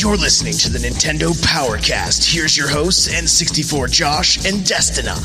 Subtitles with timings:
[0.00, 2.32] You're listening to the Nintendo Powercast.
[2.32, 5.18] Here's your hosts, N64 Josh and Destinaut.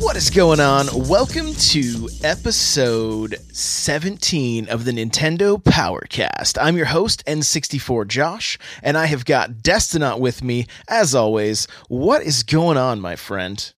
[0.00, 0.86] What is going on?
[1.08, 6.56] Welcome to episode 17 of the Nintendo Powercast.
[6.60, 11.66] I'm your host, N64 Josh, and I have got Destinaut with me, as always.
[11.88, 13.74] What is going on, my friend?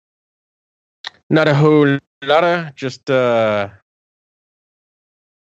[1.29, 3.69] Not a whole of just uh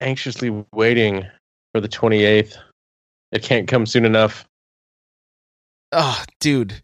[0.01, 1.27] anxiously waiting
[1.75, 2.57] for the 28th.
[3.33, 4.45] It can't come soon enough.
[5.93, 6.75] Oh, dude.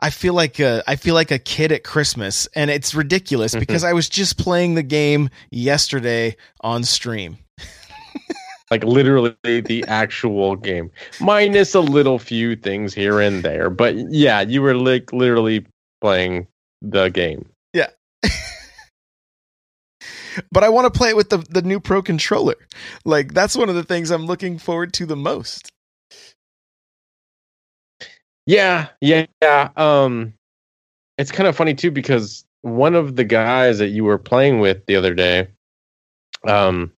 [0.00, 3.60] I feel like a, I feel like a kid at Christmas and it's ridiculous Mhm.
[3.60, 7.38] because I was just playing the game yesterday on stream.
[8.70, 13.68] Like literally the actual game, minus a little few things here and there.
[13.70, 15.66] But yeah, you were like literally
[16.00, 16.46] playing
[16.82, 17.46] the game.
[20.52, 22.56] But I want to play it with the the new Pro controller.
[23.04, 25.72] Like that's one of the things I'm looking forward to the most.
[28.46, 29.70] Yeah, yeah, yeah.
[29.76, 30.34] Um,
[31.18, 34.84] it's kind of funny too because one of the guys that you were playing with
[34.86, 35.48] the other day,
[36.46, 36.92] um,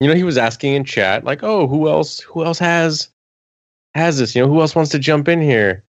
[0.00, 2.20] you know, he was asking in chat like, "Oh, who else?
[2.20, 3.08] Who else has
[3.94, 4.34] has this?
[4.34, 5.84] You know, who else wants to jump in here?"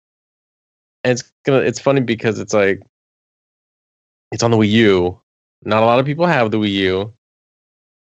[1.05, 1.61] And it's gonna.
[1.61, 2.83] It's funny because it's like
[4.33, 5.21] it's on the Wii U.
[5.65, 7.13] Not a lot of people have the Wii U,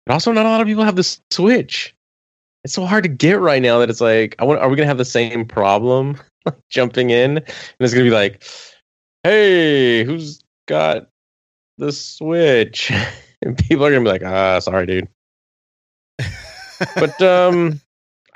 [0.07, 1.95] but also not a lot of people have the Switch.
[2.65, 4.87] It's so hard to get right now that it's like I want are we gonna
[4.87, 6.17] have the same problem
[6.71, 7.39] jumping in?
[7.39, 7.47] And
[7.81, 8.45] it's gonna be like
[9.25, 11.09] hey who's got
[11.79, 12.93] the switch?
[13.45, 15.09] And people are gonna be like ah sorry dude.
[16.95, 17.81] But um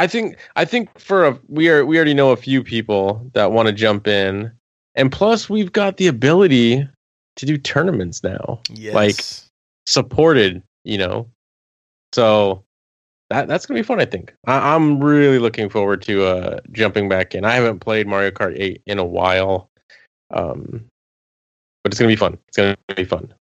[0.01, 3.53] i think i think for a we are we already know a few people that
[3.53, 4.51] want to jump in.
[4.97, 6.89] And plus we've got the ability
[7.37, 8.95] to do tournaments now yes.
[8.95, 9.53] Like-
[9.87, 11.29] supported you know
[12.13, 12.65] so
[13.31, 14.01] that that's gonna be fun.
[14.01, 17.45] I think I, I'm really looking forward to uh jumping back in.
[17.45, 19.69] I haven't played Mario Kart 8 in a while,
[20.31, 20.85] um,
[21.83, 22.39] but it's gonna be fun.
[22.49, 23.35] It's gonna be fun.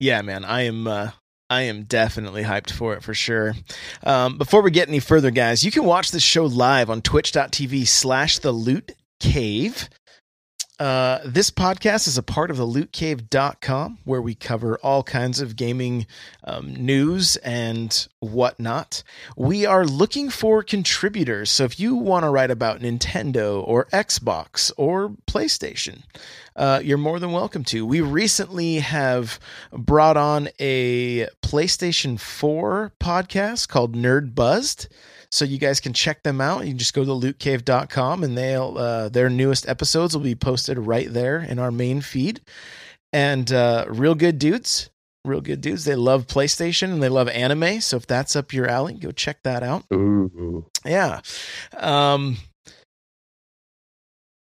[0.00, 0.86] Yeah, man, I am.
[0.86, 1.10] Uh,
[1.48, 3.54] I am definitely hyped for it for sure.
[4.02, 8.40] Um, before we get any further, guys, you can watch this show live on Twitch.tv/slash
[8.40, 9.88] The Loot Cave.
[10.78, 15.56] Uh, this podcast is a part of the lootcave.com where we cover all kinds of
[15.56, 16.06] gaming
[16.44, 19.02] um, news and whatnot.
[19.38, 21.50] We are looking for contributors.
[21.50, 26.02] So if you want to write about Nintendo or Xbox or PlayStation,
[26.56, 27.86] uh, you're more than welcome to.
[27.86, 29.40] We recently have
[29.72, 34.88] brought on a PlayStation 4 podcast called Nerd Buzzed.
[35.30, 36.64] So you guys can check them out.
[36.64, 40.78] You can just go to lootcave.com and they'll uh, their newest episodes will be posted
[40.78, 42.40] right there in our main feed.
[43.12, 44.90] And uh, real good dudes,
[45.24, 45.84] real good dudes.
[45.84, 47.80] They love PlayStation and they love anime.
[47.80, 49.84] So if that's up your alley, go check that out.
[49.92, 51.20] Ooh, Yeah.
[51.76, 52.36] Um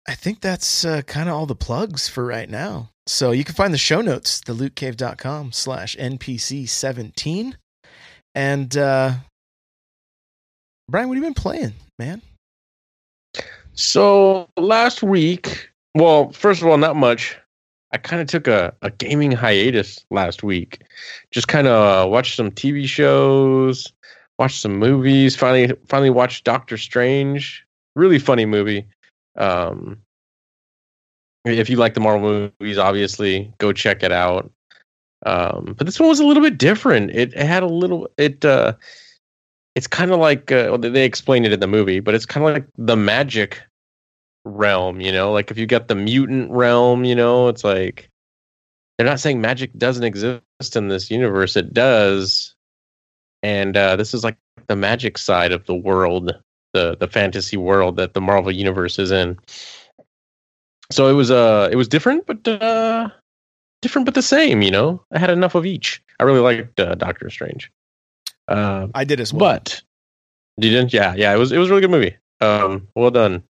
[0.08, 2.90] I think that's uh, kind of all the plugs for right now.
[3.06, 7.53] So you can find the show notes, thelootcave.com slash NPC17.
[8.35, 9.13] And uh
[10.90, 12.22] Brian, what have you been playing, man?
[13.74, 17.38] So last week, well, first of all, not much.
[17.92, 20.82] I kind of took a, a gaming hiatus last week.
[21.32, 23.92] Just kind of watched some TV shows,
[24.38, 25.36] watched some movies.
[25.36, 27.66] Finally, finally watched Doctor Strange.
[27.96, 28.86] Really funny movie.
[29.38, 30.02] Um,
[31.46, 34.52] if you like the Marvel movies, obviously go check it out.
[35.26, 37.12] Um, but this one was a little bit different.
[37.12, 38.44] It, it had a little it.
[38.44, 38.74] Uh,
[39.79, 42.53] it's kind of like uh, they explain it in the movie, but it's kind of
[42.53, 43.61] like the magic
[44.43, 44.99] realm.
[44.99, 48.09] You know, like if you got the mutant realm, you know, it's like
[48.97, 50.41] they're not saying magic doesn't exist
[50.76, 51.55] in this universe.
[51.55, 52.53] It does,
[53.41, 54.35] and uh, this is like
[54.67, 56.34] the magic side of the world,
[56.73, 59.40] the the fantasy world that the Marvel universe is in.
[60.91, 63.08] So it was uh it was different, but uh
[63.82, 64.61] different but the same.
[64.61, 66.03] You know, I had enough of each.
[66.20, 67.72] I really liked uh, Doctor Strange.
[68.49, 69.40] Uh, I did as well.
[69.40, 69.81] but
[70.57, 70.93] you didn't?
[70.93, 71.34] Yeah, yeah.
[71.34, 72.17] It was it was a really good movie.
[72.41, 73.43] Um, well done.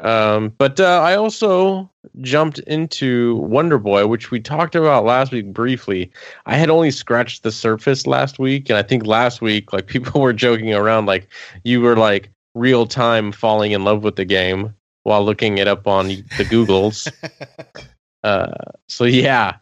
[0.00, 1.90] Um, but uh, I also
[2.20, 6.10] jumped into Wonder Boy, which we talked about last week briefly.
[6.44, 10.20] I had only scratched the surface last week, and I think last week, like people
[10.20, 11.28] were joking around, like
[11.64, 14.74] you were like real time falling in love with the game
[15.04, 17.10] while looking it up on the Googles.
[18.24, 18.52] uh,
[18.88, 19.56] so yeah,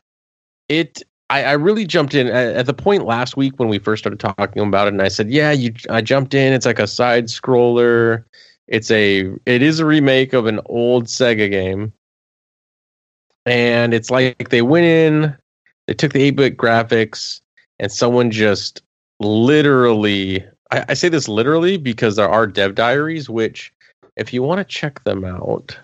[0.69, 1.03] it.
[1.31, 4.19] I, I really jumped in at, at the point last week when we first started
[4.19, 6.53] talking about it, and I said, "Yeah, you." I jumped in.
[6.53, 8.25] It's like a side scroller.
[8.67, 9.31] It's a.
[9.47, 11.93] It is a remake of an old Sega game,
[13.47, 15.37] and it's like they went in,
[15.87, 17.41] they took the eight bit graphics,
[17.79, 18.83] and someone just
[19.21, 20.45] literally.
[20.73, 23.73] I, I say this literally because there are dev diaries, which
[24.17, 25.79] if you want to check them out,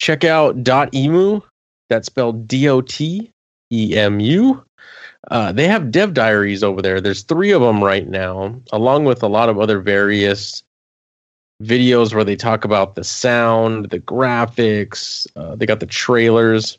[0.00, 0.56] check out
[0.94, 1.42] .emu.
[1.90, 3.30] That's spelled D O T
[3.74, 4.64] E M U.
[5.30, 7.00] Uh, they have dev diaries over there.
[7.00, 10.62] There's three of them right now, along with a lot of other various
[11.62, 15.26] videos where they talk about the sound, the graphics.
[15.34, 16.78] Uh, they got the trailers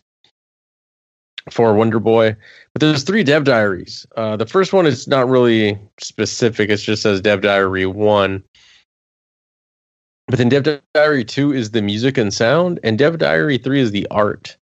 [1.49, 2.35] for Wonder Boy.
[2.73, 4.05] But there's three dev diaries.
[4.15, 6.69] Uh, the first one is not really specific.
[6.69, 8.43] It just says Dev Diary One.
[10.27, 13.91] But then Dev Diary 2 is the music and sound, and Dev Diary 3 is
[13.91, 14.57] the art.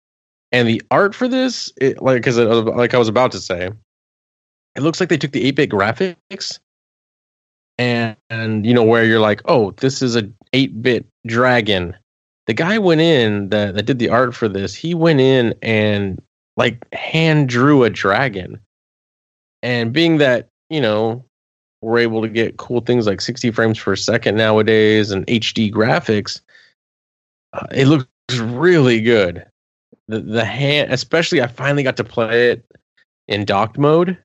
[0.51, 3.69] And the art for this, it, like, cause like I was about to say,
[4.75, 6.59] it looks like they took the 8 bit graphics
[7.77, 11.95] and, and, you know, where you're like, oh, this is a 8 bit dragon.
[12.47, 16.19] The guy went in that, that did the art for this, he went in and
[16.57, 18.59] like hand drew a dragon.
[19.61, 21.25] And being that, you know,
[21.81, 26.41] we're able to get cool things like 60 frames per second nowadays and HD graphics.
[27.53, 28.07] Uh, it looks
[28.37, 29.45] really good.
[30.09, 32.65] The the hand, especially, I finally got to play it
[33.27, 34.17] in docked mode,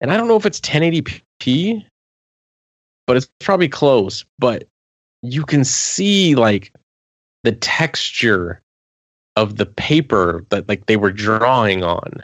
[0.00, 1.84] and I don't know if it's 1080p,
[3.06, 4.24] but it's probably close.
[4.38, 4.64] But
[5.22, 6.72] you can see like
[7.44, 8.60] the texture
[9.36, 12.22] of the paper that like they were drawing on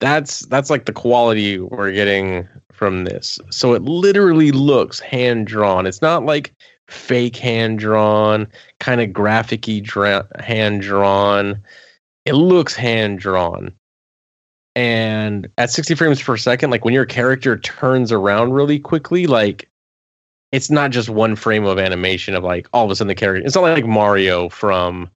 [0.00, 3.38] that's that's like the quality we're getting from this.
[3.50, 5.86] So it literally looks hand drawn.
[5.86, 6.54] It's not like
[6.88, 8.48] fake hand drawn,
[8.80, 11.62] kind of graphicy dra- hand drawn.
[12.24, 13.72] It looks hand drawn.
[14.74, 19.68] And at 60 frames per second, like when your character turns around really quickly, like
[20.52, 23.44] it's not just one frame of animation of like all of a sudden the character.
[23.44, 25.10] It's not like Mario from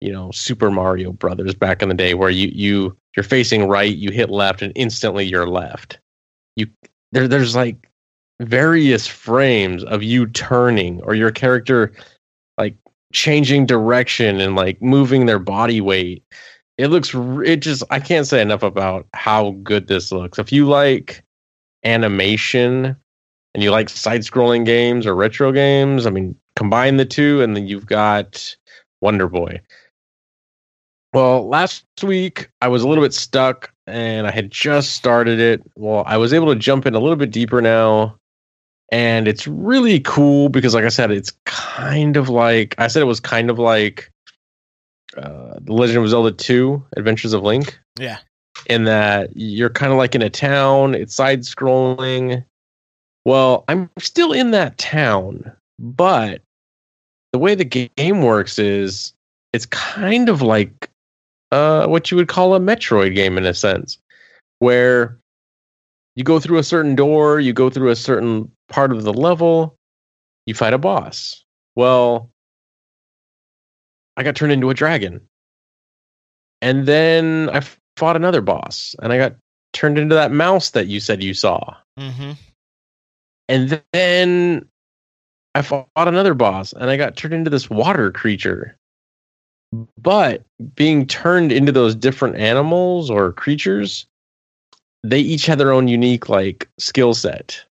[0.00, 3.96] you know Super Mario Brothers back in the day where you you you're facing right,
[3.96, 5.98] you hit left, and instantly you're left.
[6.56, 6.66] You
[7.12, 7.87] there there's like
[8.40, 11.92] various frames of you turning or your character
[12.56, 12.76] like
[13.12, 16.22] changing direction and like moving their body weight.
[16.76, 20.38] It looks it just I can't say enough about how good this looks.
[20.38, 21.24] If you like
[21.84, 22.96] animation
[23.54, 27.56] and you like side scrolling games or retro games, I mean combine the two and
[27.56, 28.56] then you've got
[29.00, 29.60] Wonder Boy.
[31.12, 35.62] Well, last week I was a little bit stuck and I had just started it.
[35.74, 38.17] Well, I was able to jump in a little bit deeper now.
[38.90, 43.06] And it's really cool because, like I said, it's kind of like I said, it
[43.06, 44.10] was kind of like
[45.16, 47.78] uh, The Legend of Zelda 2 Adventures of Link.
[47.98, 48.18] Yeah.
[48.66, 52.44] In that you're kind of like in a town, it's side scrolling.
[53.24, 56.40] Well, I'm still in that town, but
[57.32, 59.12] the way the game works is
[59.52, 60.90] it's kind of like
[61.52, 63.98] uh, what you would call a Metroid game in a sense,
[64.58, 65.18] where
[66.16, 69.76] you go through a certain door, you go through a certain part of the level,
[70.46, 71.44] you fight a boss.
[71.76, 72.30] Well,
[74.16, 75.20] I got turned into a dragon.
[76.60, 77.62] And then I
[77.96, 79.36] fought another boss, and I got
[79.72, 81.76] turned into that mouse that you said you saw.
[81.98, 82.32] Mm-hmm.
[83.48, 84.68] And then
[85.54, 88.78] I fought another boss, and I got turned into this water creature
[89.98, 90.44] but
[90.74, 94.06] being turned into those different animals or creatures
[95.02, 97.64] they each had their own unique like skill set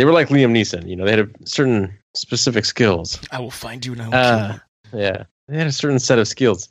[0.00, 3.20] they were like liam neeson you know they had a certain specific skills.
[3.30, 4.58] I will find you now uh,
[4.92, 5.24] yeah.
[5.46, 6.68] They had a certain set of skills.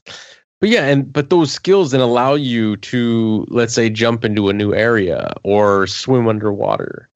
[0.59, 4.53] But yeah and but those skills then allow you to let's say jump into a
[4.53, 7.07] new area or swim underwater.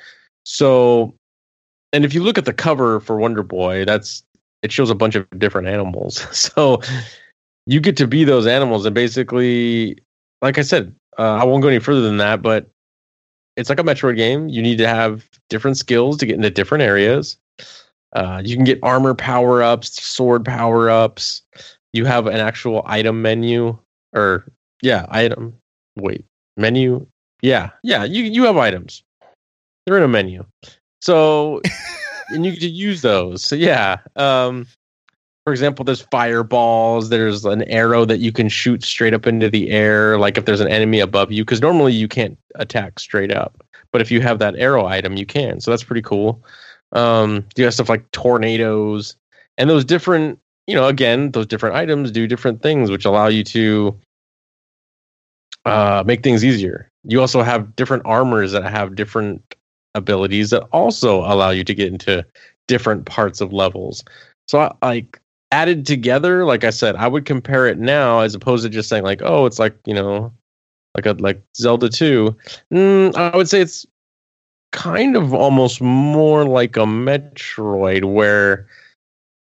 [0.46, 1.16] So
[1.92, 4.24] and if you look at the cover for wonder boy that's
[4.62, 6.26] it shows a bunch of different animals.
[6.54, 6.80] So
[7.66, 9.98] you get to be those animals, and basically,
[10.42, 12.68] like I said, uh, I won't go any further than that, but
[13.56, 14.50] it's like a Metroid game.
[14.50, 17.38] You need to have different skills to get into different areas.
[18.14, 21.42] Uh, you can get armor power ups, sword power ups.
[21.94, 23.78] You have an actual item menu,
[24.14, 24.46] or
[24.82, 25.56] yeah, item.
[25.96, 26.26] Wait,
[26.58, 27.06] menu.
[27.42, 28.04] Yeah, yeah.
[28.04, 29.04] You you have items.
[29.86, 30.46] They're in a menu.
[31.02, 31.62] So
[32.30, 33.44] and you to use those.
[33.44, 34.68] So yeah, um,
[35.46, 37.10] for example, there's fireballs.
[37.10, 40.62] There's an arrow that you can shoot straight up into the air, like if there's
[40.62, 43.64] an enemy above you, because normally you can't attack straight up.
[43.92, 45.60] But if you have that arrow item, you can.
[45.60, 46.44] So that's pretty cool.
[46.94, 49.18] Um, you have stuff like tornadoes
[49.58, 53.44] and those different, you know, again, those different items do different things, which allow you
[53.44, 54.00] to
[55.66, 56.90] uh, make things easier.
[57.04, 59.56] You also have different armors that have different
[59.94, 62.26] abilities that also allow you to get into
[62.68, 64.04] different parts of levels.
[64.48, 65.20] So, like
[65.54, 69.04] added together, like I said, I would compare it now as opposed to just saying
[69.04, 70.34] like, oh, it's like you know,
[70.96, 72.36] like a like Zelda two.
[72.74, 73.86] Mm, I would say it's
[74.72, 78.68] kind of almost more like a Metroid, where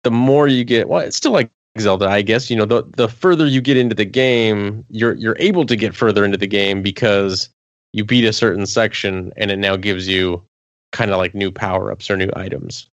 [0.04, 1.50] the more you get, well, it's still like
[1.80, 2.50] Zelda, I guess.
[2.50, 5.96] You know, the the further you get into the game, you're you're able to get
[5.96, 7.50] further into the game because
[7.94, 10.44] you beat a certain section, and it now gives you
[10.92, 12.88] kind of like new power ups or new items.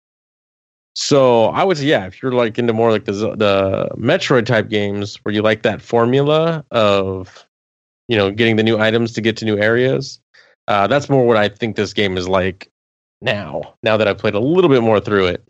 [0.95, 4.69] So I would say, yeah, if you're like into more like the the Metroid type
[4.69, 7.45] games where you like that formula of,
[8.07, 10.19] you know, getting the new items to get to new areas,
[10.67, 12.69] uh, that's more what I think this game is like
[13.21, 13.73] now.
[13.81, 15.43] Now that I've played a little bit more through it,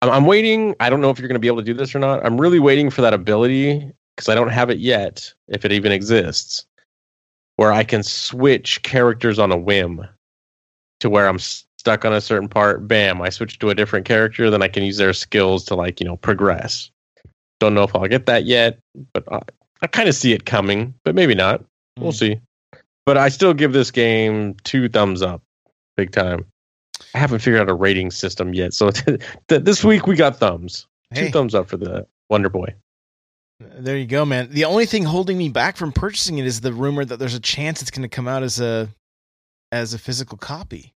[0.00, 0.74] I'm, I'm waiting.
[0.80, 2.24] I don't know if you're going to be able to do this or not.
[2.24, 5.92] I'm really waiting for that ability because I don't have it yet, if it even
[5.92, 6.66] exists,
[7.56, 10.06] where I can switch characters on a whim
[11.00, 11.38] to where I'm
[11.82, 14.84] stuck on a certain part, bam, I switch to a different character, then I can
[14.84, 16.92] use their skills to like, you know, progress.
[17.58, 18.78] Don't know if I'll get that yet,
[19.12, 19.40] but I,
[19.80, 21.60] I kind of see it coming, but maybe not.
[21.60, 21.66] Mm.
[21.98, 22.16] We'll hmm.
[22.16, 22.40] see.
[23.04, 25.42] But I still give this game two thumbs up,
[25.96, 26.46] big time.
[27.16, 30.86] I haven't figured out a rating system yet, so th- this week we got thumbs.
[31.10, 31.26] Hey.
[31.26, 32.76] Two thumbs up for the Wonder Boy.
[33.58, 34.50] There you go, man.
[34.52, 37.40] The only thing holding me back from purchasing it is the rumor that there's a
[37.40, 38.88] chance it's going to come out as a
[39.72, 40.94] as a physical copy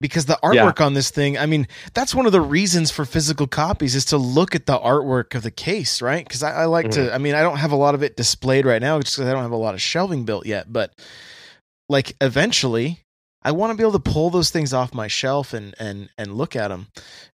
[0.00, 0.86] because the artwork yeah.
[0.86, 4.16] on this thing i mean that's one of the reasons for physical copies is to
[4.16, 7.06] look at the artwork of the case right because I, I, like mm-hmm.
[7.06, 9.28] to i mean i don't have a lot of it displayed right now just because
[9.28, 10.92] i don't have a lot of shelving built yet but
[11.88, 13.00] like eventually
[13.42, 16.34] i want to be able to pull those things off my shelf and and and
[16.34, 16.88] look at them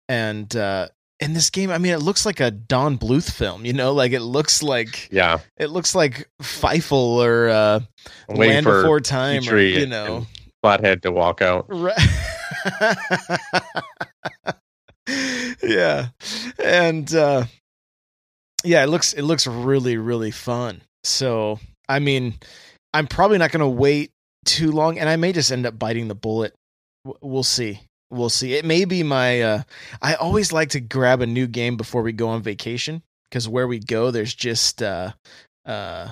[0.08, 0.88] and uh
[1.20, 4.12] in this game, I mean, it looks like a Don Bluth film, you know, like
[4.12, 7.80] it looks like yeah, it looks like Fievel or uh,
[8.28, 10.26] Land Before Time, or, you know,
[10.62, 11.66] Flathead to walk out.
[11.68, 11.96] Right.
[15.62, 16.08] yeah,
[16.62, 17.44] and uh,
[18.64, 20.82] yeah, it looks it looks really really fun.
[21.04, 21.58] So
[21.88, 22.34] I mean,
[22.92, 24.10] I'm probably not going to wait
[24.44, 26.54] too long, and I may just end up biting the bullet.
[27.20, 27.80] We'll see.
[28.10, 28.54] We'll see.
[28.54, 29.42] It may be my.
[29.42, 29.62] Uh,
[30.02, 33.66] I always like to grab a new game before we go on vacation because where
[33.66, 35.12] we go, there's just uh,
[35.64, 36.10] uh,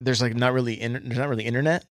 [0.00, 1.84] there's like not really in, there's not really internet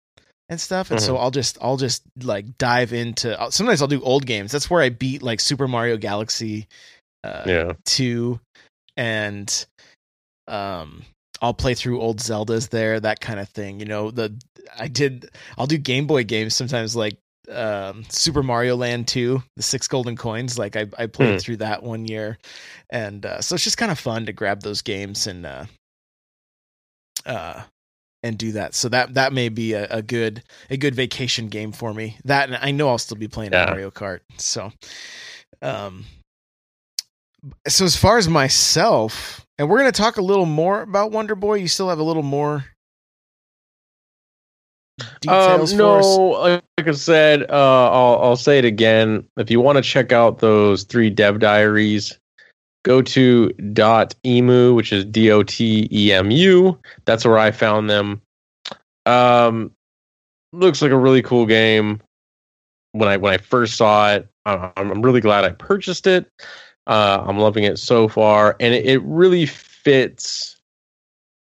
[0.50, 1.08] and stuff and mm-hmm.
[1.08, 4.82] so i'll just i'll just like dive into sometimes i'll do old games that's where
[4.82, 6.68] i beat like super mario galaxy
[7.24, 8.40] uh yeah 2
[8.98, 9.66] and
[10.48, 11.04] um
[11.42, 14.36] i'll play through old zeldas there that kind of thing you know the
[14.78, 17.18] i did i'll do game boy games sometimes like
[17.52, 21.42] um super mario land 2 the six golden coins like i, I played mm.
[21.42, 22.40] through that one year
[22.90, 25.66] and uh, so it's just kind of fun to grab those games and uh
[27.26, 27.62] uh
[28.24, 28.74] and do that.
[28.76, 32.18] So that that may be a, a, good a good vacation game for me.
[32.26, 33.66] That and I know I'll still be playing yeah.
[33.66, 34.20] Mario Kart.
[34.38, 34.72] So
[35.62, 36.06] um
[37.68, 41.36] so as far as myself, and we're going to talk a little more about Wonder
[41.36, 41.56] Boy.
[41.56, 42.66] You still have a little more
[45.22, 46.00] details um, no,
[46.78, 49.26] like I said, uh, I'll I'll say it again.
[49.38, 52.20] If you want to check out those three dev diaries,
[52.84, 58.22] go to dot emu which is d-o-t-e-m-u that's where i found them.
[59.06, 59.72] Um
[60.52, 62.02] looks like a really cool game.
[62.94, 66.28] When i when i first saw it i'm, I'm really glad i purchased it.
[66.88, 70.56] Uh, i'm loving it so far and it, it really fits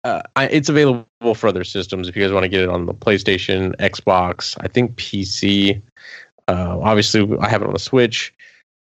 [0.04, 2.86] uh, I, it's available for other systems if you guys want to get it on
[2.86, 5.82] the playstation xbox i think pc
[6.48, 8.32] uh, obviously i have it on the switch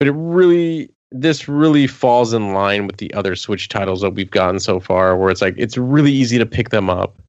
[0.01, 4.31] but it really this really falls in line with the other Switch titles that we've
[4.31, 7.21] gotten so far, where it's like it's really easy to pick them up.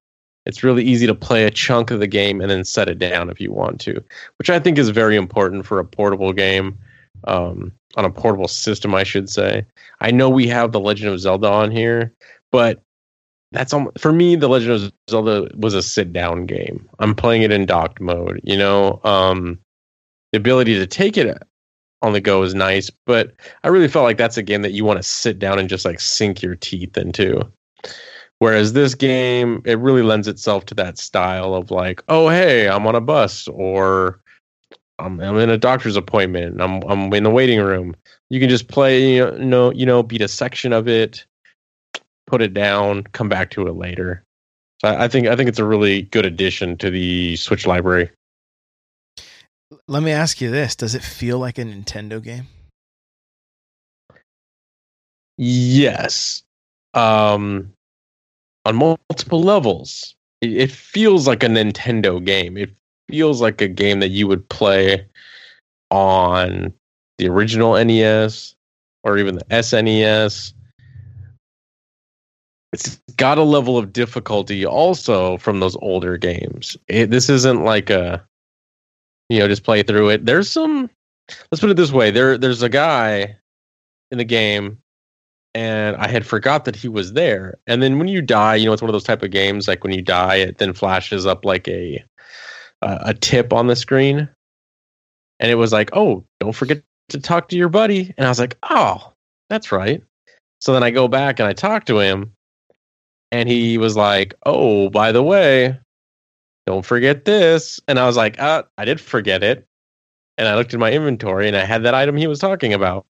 [0.45, 3.29] It's really easy to play a chunk of the game and then set it down
[3.29, 4.03] if you want to,
[4.37, 6.77] which I think is very important for a portable game,
[7.25, 9.65] um, on a portable system, I should say.
[9.99, 12.13] I know we have The Legend of Zelda on here,
[12.51, 12.81] but
[13.51, 14.35] that's um, for me.
[14.35, 16.87] The Legend of Zelda was a sit down game.
[16.99, 18.39] I'm playing it in docked mode.
[18.43, 19.59] You know, um,
[20.31, 21.37] the ability to take it
[22.01, 24.85] on the go is nice, but I really felt like that's a game that you
[24.85, 27.49] want to sit down and just like sink your teeth into.
[28.39, 32.87] Whereas this game, it really lends itself to that style of like, oh hey, I'm
[32.87, 34.19] on a bus, or
[34.97, 36.59] I'm, I'm in a doctor's appointment.
[36.59, 37.95] I'm I'm in the waiting room.
[38.29, 41.25] You can just play, you know, you know, beat a section of it,
[42.25, 44.23] put it down, come back to it later.
[44.81, 48.09] So I, I think I think it's a really good addition to the Switch library.
[49.87, 52.47] Let me ask you this: Does it feel like a Nintendo game?
[55.37, 56.43] Yes,
[56.93, 57.73] um,
[58.65, 60.15] on multiple levels.
[60.41, 62.57] It, feels like a Nintendo game.
[62.57, 62.71] It
[63.09, 65.05] feels like a game that you would play
[65.91, 66.73] on
[67.17, 68.55] the original NES
[69.03, 70.53] or even the SNES.
[72.73, 76.75] It's got a level of difficulty also from those older games.
[76.87, 78.25] It, this isn't like a,
[79.31, 80.25] you know, just play through it.
[80.25, 80.89] There's some.
[81.51, 83.37] Let's put it this way: there, there's a guy
[84.11, 84.77] in the game,
[85.55, 87.57] and I had forgot that he was there.
[87.65, 89.67] And then when you die, you know, it's one of those type of games.
[89.67, 92.03] Like when you die, it then flashes up like a
[92.81, 94.27] a, a tip on the screen,
[95.39, 98.39] and it was like, "Oh, don't forget to talk to your buddy." And I was
[98.39, 99.13] like, "Oh,
[99.49, 100.03] that's right."
[100.59, 102.33] So then I go back and I talk to him,
[103.31, 105.79] and he was like, "Oh, by the way,
[106.71, 109.67] don't forget this." And I was like, "Uh, I did forget it."
[110.37, 113.05] And I looked at my inventory and I had that item he was talking about.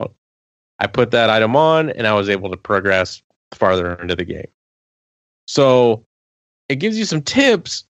[0.80, 3.22] I put that item on and I was able to progress
[3.54, 4.48] farther into the game.
[5.48, 6.06] So
[6.70, 7.86] it gives you some tips,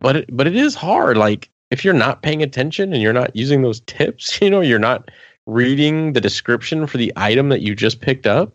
[0.00, 1.16] but it, but it is hard.
[1.16, 4.78] Like if you're not paying attention and you're not using those tips, you know, you're
[4.78, 5.10] not
[5.46, 8.54] reading the description for the item that you just picked up.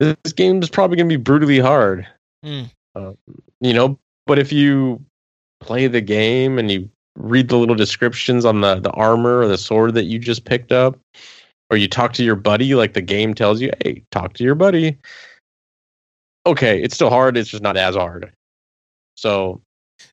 [0.00, 2.06] This game is probably going to be brutally hard.
[2.44, 2.70] Mm.
[2.94, 3.16] Um,
[3.60, 5.04] you know, but if you
[5.60, 9.58] play the game and you read the little descriptions on the the armor or the
[9.58, 10.98] sword that you just picked up,
[11.70, 14.54] or you talk to your buddy, like the game tells you, hey, talk to your
[14.54, 14.96] buddy.
[16.46, 17.36] Okay, it's still hard.
[17.36, 18.32] It's just not as hard.
[19.16, 19.60] So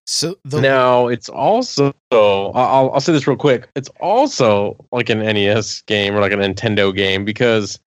[0.06, 3.70] So the now it's also I'll I'll say this real quick.
[3.76, 7.80] It's also like an NES game or like a Nintendo game because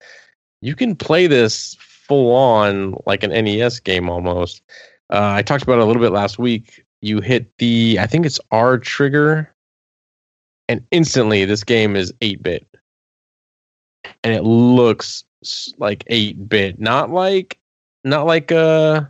[0.61, 4.61] you can play this full on like an NES game almost.
[5.11, 6.85] Uh, I talked about it a little bit last week.
[7.01, 9.53] You hit the I think it's R trigger,
[10.67, 12.67] and instantly this game is eight bit,
[14.23, 15.23] and it looks
[15.77, 17.59] like eight bit, not like
[18.03, 19.01] not like uh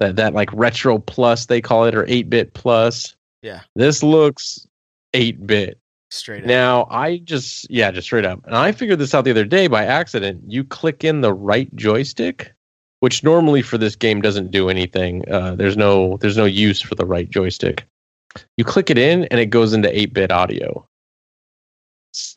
[0.00, 3.14] that that like retro plus they call it or 8 bit plus.
[3.42, 3.60] Yeah.
[3.74, 4.66] this looks
[5.14, 5.78] 8 bit
[6.10, 6.48] straight up.
[6.48, 8.44] now i just yeah just straight up.
[8.46, 10.42] And i figured this out the other day by accident.
[10.46, 12.52] You click in the right joystick
[13.00, 16.94] which normally for this game doesn't do anything uh, there's no there's no use for
[16.94, 17.84] the right joystick.
[18.56, 20.86] You click it in and it goes into 8 bit audio.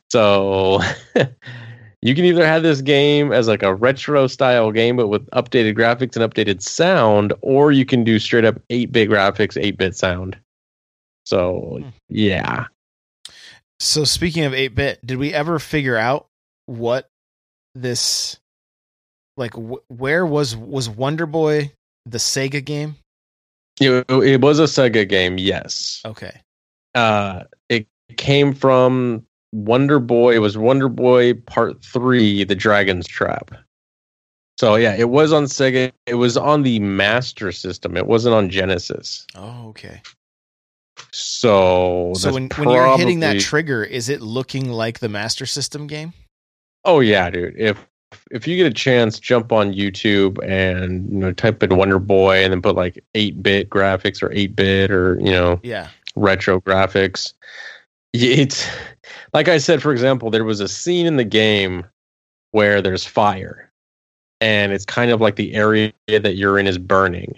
[0.09, 0.81] So
[2.01, 5.75] you can either have this game as like a retro style game but with updated
[5.75, 10.37] graphics and updated sound or you can do straight up 8-bit graphics 8-bit sound.
[11.25, 11.89] So Hmm.
[12.09, 12.65] yeah.
[13.79, 16.27] So speaking of 8 bit, did we ever figure out
[16.67, 17.09] what
[17.75, 18.39] this
[19.37, 21.71] like wh- where was was Wonder Boy
[22.05, 22.95] the Sega game?
[23.81, 26.41] it, it was a sega game yes Okay.
[26.93, 33.49] uh it came from wonder boy it was wonder boy part 3 the dragon's trap
[34.59, 38.47] so yeah it was on sega it was on the master system it wasn't on
[38.47, 40.01] genesis Oh, okay.
[41.11, 45.87] so So when when you're hitting that trigger, is it looking like the Master System
[45.87, 46.13] game?
[46.85, 47.55] Oh yeah, dude.
[47.57, 47.77] If
[48.31, 52.43] if you get a chance, jump on YouTube and you know type in Wonder Boy
[52.43, 55.87] and then put like eight bit graphics or eight bit or you know Yeah.
[56.15, 57.33] retro graphics.
[58.13, 58.67] It's
[59.33, 61.85] like I said, for example, there was a scene in the game
[62.51, 63.71] where there's fire,
[64.39, 67.33] and it's kind of like the area that you're in is burning.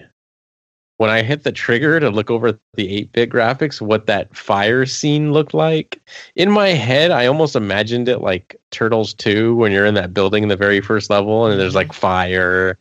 [0.98, 4.86] When I hit the trigger to look over the 8 bit graphics, what that fire
[4.86, 6.00] scene looked like,
[6.36, 10.44] in my head, I almost imagined it like Turtles 2 when you're in that building
[10.44, 12.78] in the very first level and there's like fire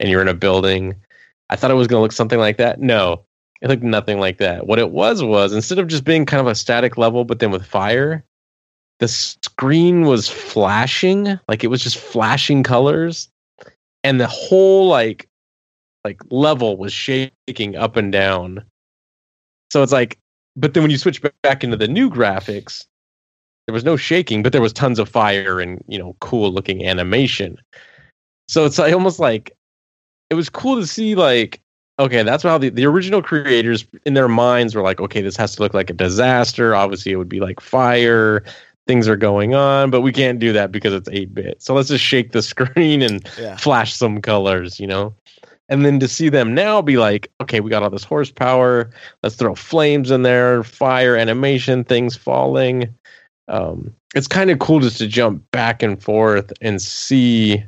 [0.00, 0.94] and you're in a building.
[1.50, 2.80] I thought it was going to look something like that.
[2.80, 3.24] No,
[3.60, 4.66] it looked nothing like that.
[4.66, 7.50] What it was was instead of just being kind of a static level, but then
[7.50, 8.24] with fire,
[8.98, 13.28] the screen was flashing, like it was just flashing colors,
[14.02, 15.28] and the whole like
[16.08, 18.64] like level was shaking up and down.
[19.70, 20.18] So it's like,
[20.56, 22.86] but then when you switch back into the new graphics,
[23.66, 26.86] there was no shaking, but there was tons of fire and you know cool looking
[26.86, 27.58] animation.
[28.48, 29.52] So it's like, almost like
[30.30, 31.60] it was cool to see like
[32.00, 35.56] okay, that's how the, the original creators in their minds were like, okay, this has
[35.56, 36.74] to look like a disaster.
[36.74, 38.44] Obviously, it would be like fire.
[38.86, 41.60] Things are going on, but we can't do that because it's 8 bit.
[41.60, 43.56] So let's just shake the screen and Yeah.
[43.56, 45.12] flash some colors, you know?
[45.68, 48.90] And then to see them now be like, okay, we got all this horsepower.
[49.22, 52.94] Let's throw flames in there, fire, animation, things falling.
[53.48, 57.64] um, it's kind of cool just to jump back and forth and see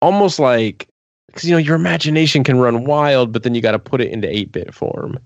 [0.00, 0.88] almost like
[1.28, 4.10] because you know your imagination can run wild, but then you got to put it
[4.10, 5.18] into eight bit form.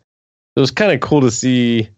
[0.56, 1.88] So it's kind of cool to see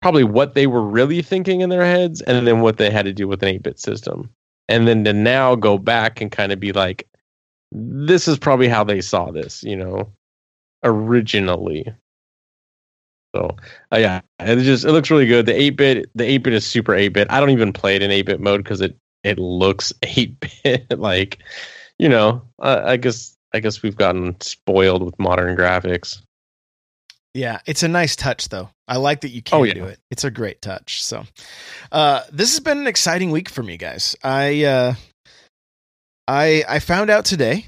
[0.00, 3.12] probably what they were really thinking in their heads, and then what they had to
[3.12, 4.30] do with an eight bit system,
[4.68, 7.06] and then to now go back and kind of be like,
[7.74, 10.12] this is probably how they saw this, you know,
[10.82, 11.86] originally.
[13.34, 13.56] So
[13.92, 15.46] uh, yeah, it just it looks really good.
[15.46, 17.30] The eight bit, the eight bit is super eight bit.
[17.30, 20.98] I don't even play it in eight bit mode because it it looks eight bit.
[20.98, 21.38] like,
[21.98, 26.20] you know, I, I guess I guess we've gotten spoiled with modern graphics.
[27.36, 28.70] Yeah, it's a nice touch though.
[28.86, 29.74] I like that you can Oh, yeah.
[29.74, 29.98] do it.
[30.12, 31.02] It's a great touch.
[31.02, 31.24] So,
[31.90, 34.14] uh, this has been an exciting week for me, guys.
[34.22, 34.94] I uh,
[36.28, 37.66] I I found out today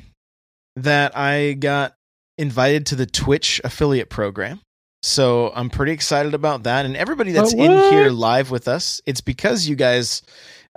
[0.76, 1.94] that I got
[2.38, 4.60] invited to the Twitch affiliate program.
[5.02, 6.84] So I'm pretty excited about that.
[6.84, 10.22] And everybody that's Oh, in here live with us, it's because you guys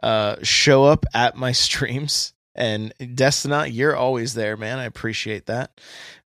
[0.03, 2.33] uh, show up at my streams.
[2.55, 4.79] And Destina, you're always there, man.
[4.79, 5.71] I appreciate that.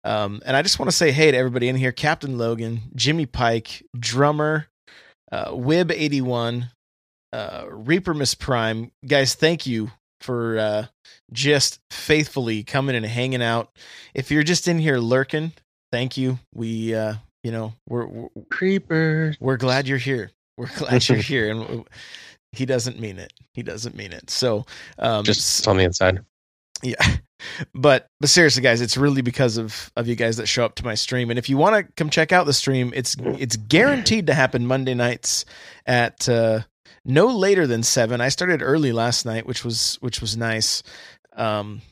[0.05, 3.27] Um, and I just want to say hey to everybody in here Captain Logan, Jimmy
[3.27, 4.67] Pike, Drummer,
[5.31, 6.71] uh, Wib81,
[7.33, 8.93] uh, Reaper Miss Prime.
[9.07, 10.87] Guys, thank you for uh,
[11.33, 13.71] just faithfully coming and hanging out.
[14.15, 15.53] If you're just in here lurking,
[15.93, 16.39] thank you.
[16.55, 19.37] We, uh, you know, we're, we're Creepers.
[19.41, 20.31] we're glad you're here.
[20.57, 21.85] We're glad you're here, and
[22.53, 23.33] he doesn't mean it.
[23.55, 24.31] He doesn't mean it.
[24.31, 24.67] So,
[24.99, 26.21] um, Just on the inside.
[26.83, 26.95] yeah.
[27.75, 30.85] But but seriously guys, it's really because of of you guys that show up to
[30.85, 31.31] my stream.
[31.31, 34.67] And if you want to come check out the stream, it's it's guaranteed to happen
[34.67, 35.47] Monday nights
[35.87, 36.61] at uh
[37.05, 38.21] no later than 7.
[38.21, 40.83] I started early last night, which was which was nice.
[41.37, 41.83] Um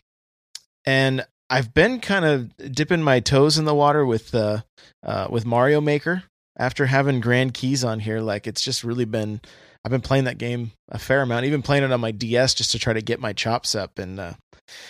[0.85, 4.63] and I've been kind of dipping my toes in the water with uh
[5.03, 6.25] uh with Mario Maker
[6.59, 9.41] after having Grand Keys on here like it's just really been
[9.85, 12.73] I've been playing that game a fair amount, even playing it on my DS just
[12.73, 14.33] to try to get my chops up and uh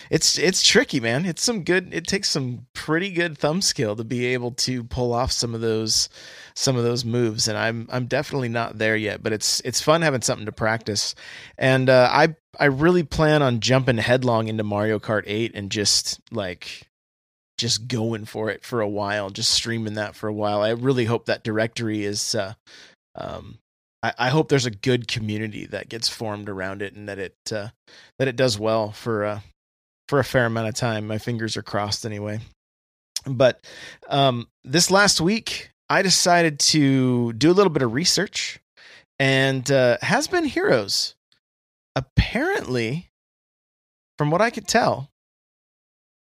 [0.09, 1.25] it's it's tricky, man.
[1.25, 1.93] It's some good.
[1.93, 5.61] It takes some pretty good thumb skill to be able to pull off some of
[5.61, 6.09] those
[6.55, 9.23] some of those moves, and I'm I'm definitely not there yet.
[9.23, 11.15] But it's it's fun having something to practice,
[11.57, 16.19] and uh, I I really plan on jumping headlong into Mario Kart 8 and just
[16.31, 16.87] like
[17.57, 20.61] just going for it for a while, just streaming that for a while.
[20.61, 22.33] I really hope that directory is.
[22.33, 22.53] Uh,
[23.15, 23.59] um,
[24.01, 27.67] I, hope there's a good community that gets formed around it, and that it uh,
[28.17, 29.39] that it does well for uh,
[30.09, 31.05] for a fair amount of time.
[31.05, 32.39] My fingers are crossed anyway.
[33.27, 33.63] But
[34.07, 38.59] um, this last week, I decided to do a little bit of research,
[39.19, 41.13] and uh, Has Been Heroes.
[41.95, 43.11] Apparently,
[44.17, 45.11] from what I could tell,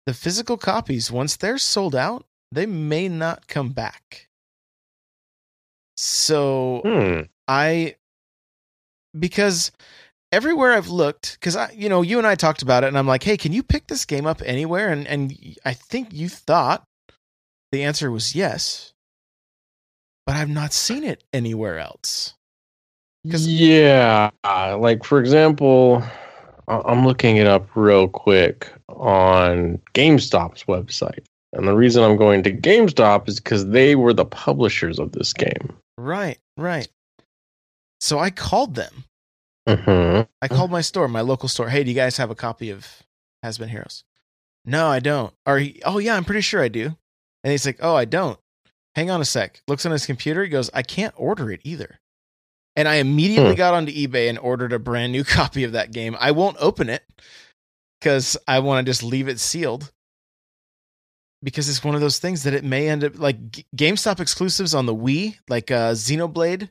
[0.08, 4.28] the physical copies, once they're sold out, they may not come back.
[5.96, 7.22] So Hmm.
[7.48, 7.96] I
[9.18, 9.72] because
[10.32, 13.08] everywhere I've looked, because I, you know, you and I talked about it, and I'm
[13.08, 14.90] like, hey, can you pick this game up anywhere?
[14.90, 15.34] And and
[15.66, 16.84] I think you thought
[17.72, 18.94] the answer was yes,
[20.26, 22.34] but I've not seen it anywhere else.
[23.24, 26.02] Yeah, like for example,
[26.68, 32.54] I'm looking it up real quick on GameStop's website, and the reason I'm going to
[32.54, 35.76] GameStop is because they were the publishers of this game.
[35.98, 36.88] Right, right.
[38.00, 39.04] So I called them.
[39.68, 41.70] Hmm I called my store, my local store.
[41.70, 43.04] Hey, do you guys have a copy of
[43.44, 44.04] Has Been Heroes?
[44.66, 45.34] No, I don't.
[45.46, 46.96] Or he, oh yeah, I'm pretty sure I do.
[47.44, 48.40] And he's like, oh, I don't.
[48.96, 49.62] Hang on a sec.
[49.68, 50.44] Looks on his computer.
[50.44, 52.00] He goes, I can't order it either.
[52.76, 53.58] And I immediately Hmm.
[53.58, 56.16] got onto eBay and ordered a brand new copy of that game.
[56.20, 57.04] I won't open it
[58.00, 59.92] because I want to just leave it sealed.
[61.44, 63.38] Because it's one of those things that it may end up like
[63.76, 66.70] GameStop exclusives on the Wii, like uh, Xenoblade.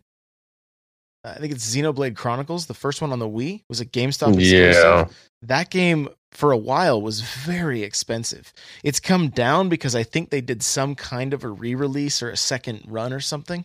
[1.26, 2.66] I think it's Xenoblade Chronicles.
[2.66, 5.08] The first one on the Wii was a GameStop exclusive Yeah,
[5.42, 8.52] that game for a while was very expensive.
[8.84, 12.36] It's come down because I think they did some kind of a re-release or a
[12.36, 13.64] second run or something.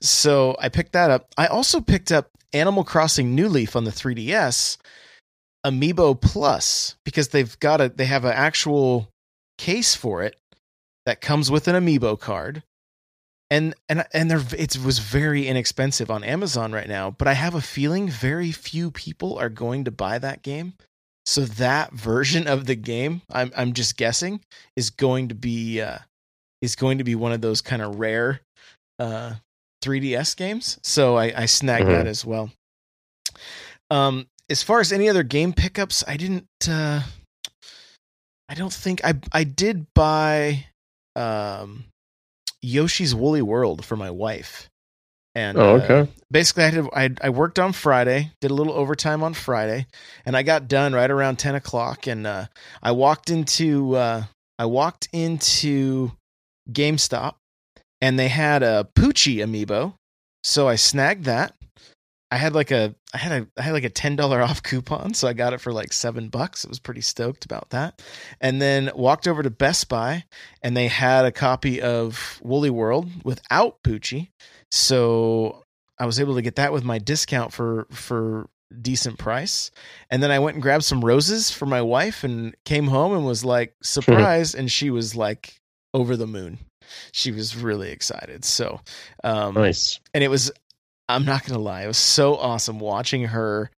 [0.00, 1.26] So I picked that up.
[1.36, 4.78] I also picked up Animal Crossing New Leaf on the 3DS
[5.64, 9.08] Amiibo Plus because they've got a they have an actual
[9.58, 10.36] case for it
[11.06, 12.62] that comes with an Amiibo card.
[13.50, 17.54] And and and they're it was very inexpensive on Amazon right now, but I have
[17.56, 20.74] a feeling very few people are going to buy that game.
[21.26, 24.40] So that version of the game, I'm I'm just guessing,
[24.76, 25.98] is going to be uh,
[26.62, 28.40] is going to be one of those kind of rare
[29.00, 29.34] uh,
[29.82, 30.78] 3DS games.
[30.84, 31.92] So I, I snagged Mhm.
[31.92, 32.50] that as well.
[33.90, 36.46] Um, as far as any other game pickups, I didn't.
[36.68, 37.00] Uh,
[38.48, 40.66] I don't think I I did buy
[41.16, 41.84] um,
[42.62, 44.68] Yoshi's Woolly World for my wife.
[45.34, 46.10] And Oh, uh, okay.
[46.30, 46.88] basically, I, had,
[47.22, 49.86] I I worked on Friday, did a little overtime on Friday,
[50.26, 52.08] and I got done right around ten o'clock.
[52.08, 52.46] And uh,
[52.82, 54.24] I walked into uh,
[54.58, 56.12] I walked into
[56.70, 57.34] GameStop,
[58.00, 59.94] and they had a Poochy amiibo,
[60.42, 61.54] so I snagged that.
[62.32, 65.14] I had like a I had a I had like a ten dollar off coupon,
[65.14, 66.64] so I got it for like seven bucks.
[66.64, 68.02] I was pretty stoked about that.
[68.40, 70.24] And then walked over to Best Buy,
[70.62, 74.28] and they had a copy of Woolly World without Poochy,
[74.70, 75.64] so
[75.98, 78.48] I was able to get that with my discount for for
[78.80, 79.70] decent price.
[80.10, 83.26] And then I went and grabbed some roses for my wife, and came home and
[83.26, 85.56] was like surprised, and she was like
[85.92, 86.58] over the moon.
[87.12, 88.44] She was really excited.
[88.44, 88.80] So,
[89.22, 90.00] um, Nice.
[90.14, 90.50] and it was
[91.14, 93.70] i'm not gonna lie it was so awesome watching her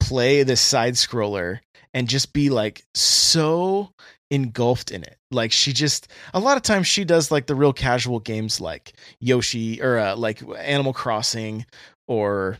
[0.00, 1.60] play this side scroller
[1.94, 3.90] and just be like so
[4.30, 5.16] engulfed in it.
[5.30, 8.92] Like she just a lot of times she does like the real casual games like
[9.20, 11.64] yoshi or uh, like animal crossing
[12.06, 12.58] or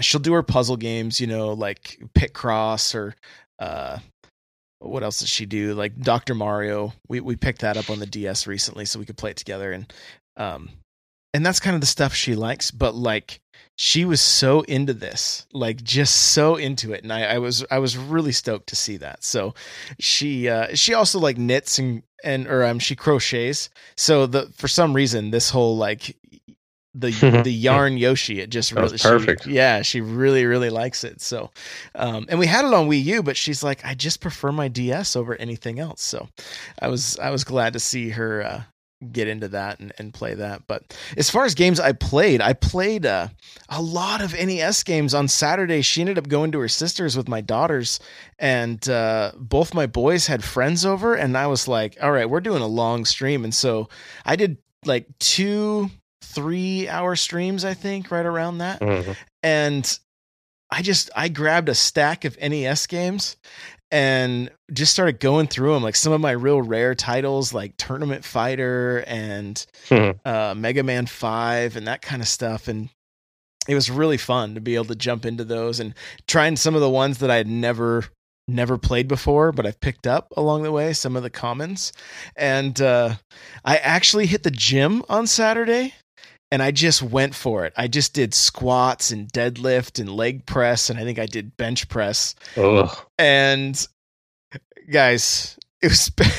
[0.00, 3.14] she'll do her puzzle games you know like Picross or
[3.58, 3.98] uh
[4.78, 5.74] what else does she do?
[5.74, 6.92] Like dr mario.
[7.08, 9.72] We we picked that up on the ds recently so we could play it together
[9.72, 9.92] and
[10.36, 10.70] um
[11.36, 13.40] and that's kind of the stuff she likes but like
[13.78, 17.78] she was so into this like just so into it and i, I was i
[17.78, 19.22] was really stoked to see that.
[19.22, 19.54] So
[19.98, 23.68] she uh she also like knits and and or um she crochets.
[23.96, 26.16] So the for some reason this whole like
[26.94, 27.10] the
[27.44, 29.46] the yarn yoshi it just really she- perfect.
[29.46, 31.20] yeah she really really likes it.
[31.20, 31.50] So
[31.94, 34.68] um and we had it on wii u but she's like i just prefer my
[34.68, 36.00] ds over anything else.
[36.00, 36.28] So
[36.80, 38.62] i was i was glad to see her uh
[39.12, 40.66] get into that and, and play that.
[40.66, 43.28] But as far as games i played i played uh,
[43.68, 45.82] a lot of nes games on saturday.
[45.82, 48.00] She ended up going to her sister's with my daughters
[48.38, 52.40] and uh, both my boys had friends over and i was like all right we're
[52.40, 53.44] doing a long stream.
[53.44, 53.88] And so
[54.24, 55.90] i did like two
[56.22, 58.80] three hour streams i think right around that.
[58.80, 59.16] Mhm.
[59.42, 59.98] and
[60.68, 63.36] I just I grabbed a stack of NES games
[63.90, 68.24] and just started going through them like some of my real rare titles like Tournament
[68.24, 70.18] Fighter and Mhm.
[70.24, 72.88] uh, Mega Man 5 and that kind of stuff and
[73.68, 75.94] it was really fun to be able to jump into those and
[76.28, 78.04] trying some of the ones that I had never
[78.48, 81.92] never played before but I've picked up along the way some of the commons
[82.36, 83.14] and uh,
[83.64, 85.94] I actually hit the gym on Saturday
[86.50, 87.72] and I just went for it.
[87.76, 91.88] I just did squats and deadlift and leg press, and I think I did bench
[91.88, 92.34] press.
[92.56, 92.96] Ugh.
[93.18, 93.86] And
[94.90, 96.32] guys, it was bad.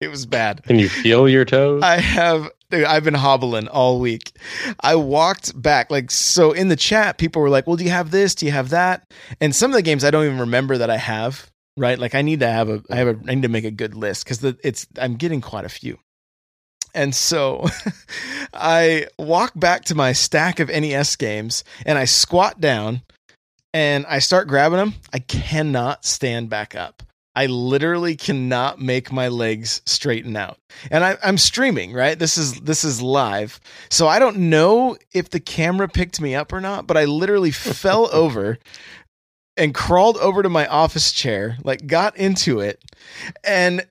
[0.00, 0.62] it was bad.
[0.64, 1.82] Can you feel your toes?
[1.82, 4.32] I have I've been hobbling all week.
[4.80, 8.10] I walked back like so in the chat people were like, "Well, do you have
[8.10, 8.34] this?
[8.34, 10.96] Do you have that?" And some of the games I don't even remember that I
[10.96, 11.98] have, right?
[11.98, 13.94] Like I need to have a I have a I need to make a good
[13.94, 15.98] list cuz it's I'm getting quite a few.
[16.94, 17.66] And so
[18.54, 23.02] I walk back to my stack of NES games and I squat down
[23.72, 24.94] and I start grabbing them.
[25.12, 27.02] I cannot stand back up.
[27.34, 30.58] I literally cannot make my legs straighten out.
[30.90, 32.18] And I, I'm streaming, right?
[32.18, 33.58] This is this is live,
[33.90, 36.86] so I don't know if the camera picked me up or not.
[36.86, 38.58] But I literally fell over
[39.56, 42.82] and crawled over to my office chair, like got into it,
[43.42, 43.86] and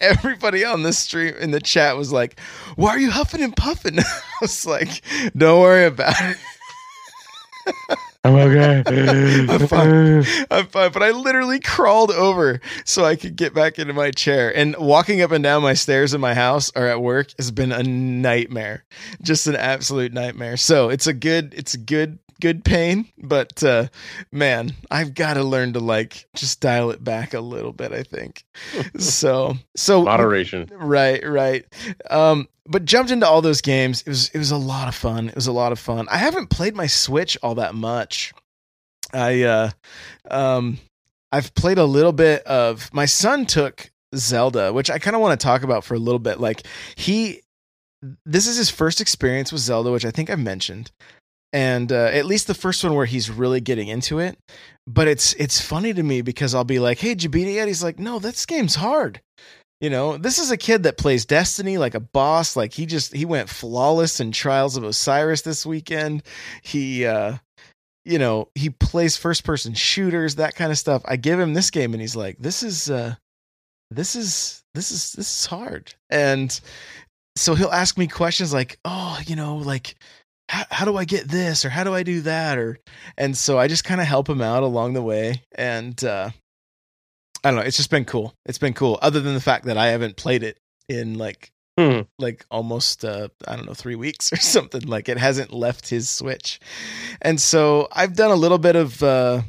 [0.00, 2.40] everybody on the stream in the chat was like,
[2.76, 4.04] "Why are you huffing and puffing?" I
[4.40, 5.02] was like,
[5.36, 6.36] "Don't worry about it."
[8.24, 8.82] I'm okay.
[9.48, 10.24] I'm fine.
[10.50, 14.54] I'm fine, but I literally crawled over so I could get back into my chair.
[14.54, 17.72] And walking up and down my stairs in my house or at work has been
[17.72, 18.84] a nightmare,
[19.22, 20.56] just an absolute nightmare.
[20.56, 23.06] So it's a good, it's a good, good pain.
[23.18, 23.88] But uh,
[24.32, 27.92] man, I've got to learn to like just dial it back a little bit.
[27.92, 28.44] I think
[28.98, 29.56] so.
[29.76, 30.70] So Moderation.
[30.72, 31.64] Right, right.
[32.10, 34.02] Um, but jumped into all those games.
[34.02, 35.28] It was it was a lot of fun.
[35.28, 36.06] It was a lot of fun.
[36.10, 38.32] I haven't played my Switch all that much.
[39.12, 39.70] I uh
[40.30, 40.78] um
[41.32, 45.38] I've played a little bit of my son took Zelda, which I kind of want
[45.38, 46.40] to talk about for a little bit.
[46.40, 47.40] Like he
[48.24, 50.92] this is his first experience with Zelda, which I think I've mentioned.
[51.52, 54.38] And uh, at least the first one where he's really getting into it.
[54.86, 57.52] But it's it's funny to me because I'll be like, "Hey, did you beat it
[57.52, 59.20] yet?" He's like, "No, this game's hard."
[59.80, 62.56] You know, this is a kid that plays Destiny like a boss.
[62.56, 66.22] Like he just he went flawless in Trials of Osiris this weekend.
[66.62, 67.36] He uh
[68.04, 71.02] you know, he plays first person shooters, that kind of stuff.
[71.04, 73.14] I give him this game and he's like, "This is uh
[73.90, 76.58] this is this is this is hard." And
[77.36, 79.94] so he'll ask me questions like, "Oh, you know, like
[80.48, 82.78] how, how do I get this or how do I do that or
[83.16, 86.30] and so I just kind of help him out along the way and uh
[87.44, 87.64] I don't know.
[87.66, 88.34] It's just been cool.
[88.46, 88.98] It's been cool.
[89.00, 90.58] Other than the fact that I haven't played it
[90.88, 92.00] in like Hmm.
[92.18, 94.80] like almost uh, I don't know three weeks or something.
[94.82, 96.58] Like it hasn't left his Switch,
[97.22, 99.42] and so I've done a little bit of uh,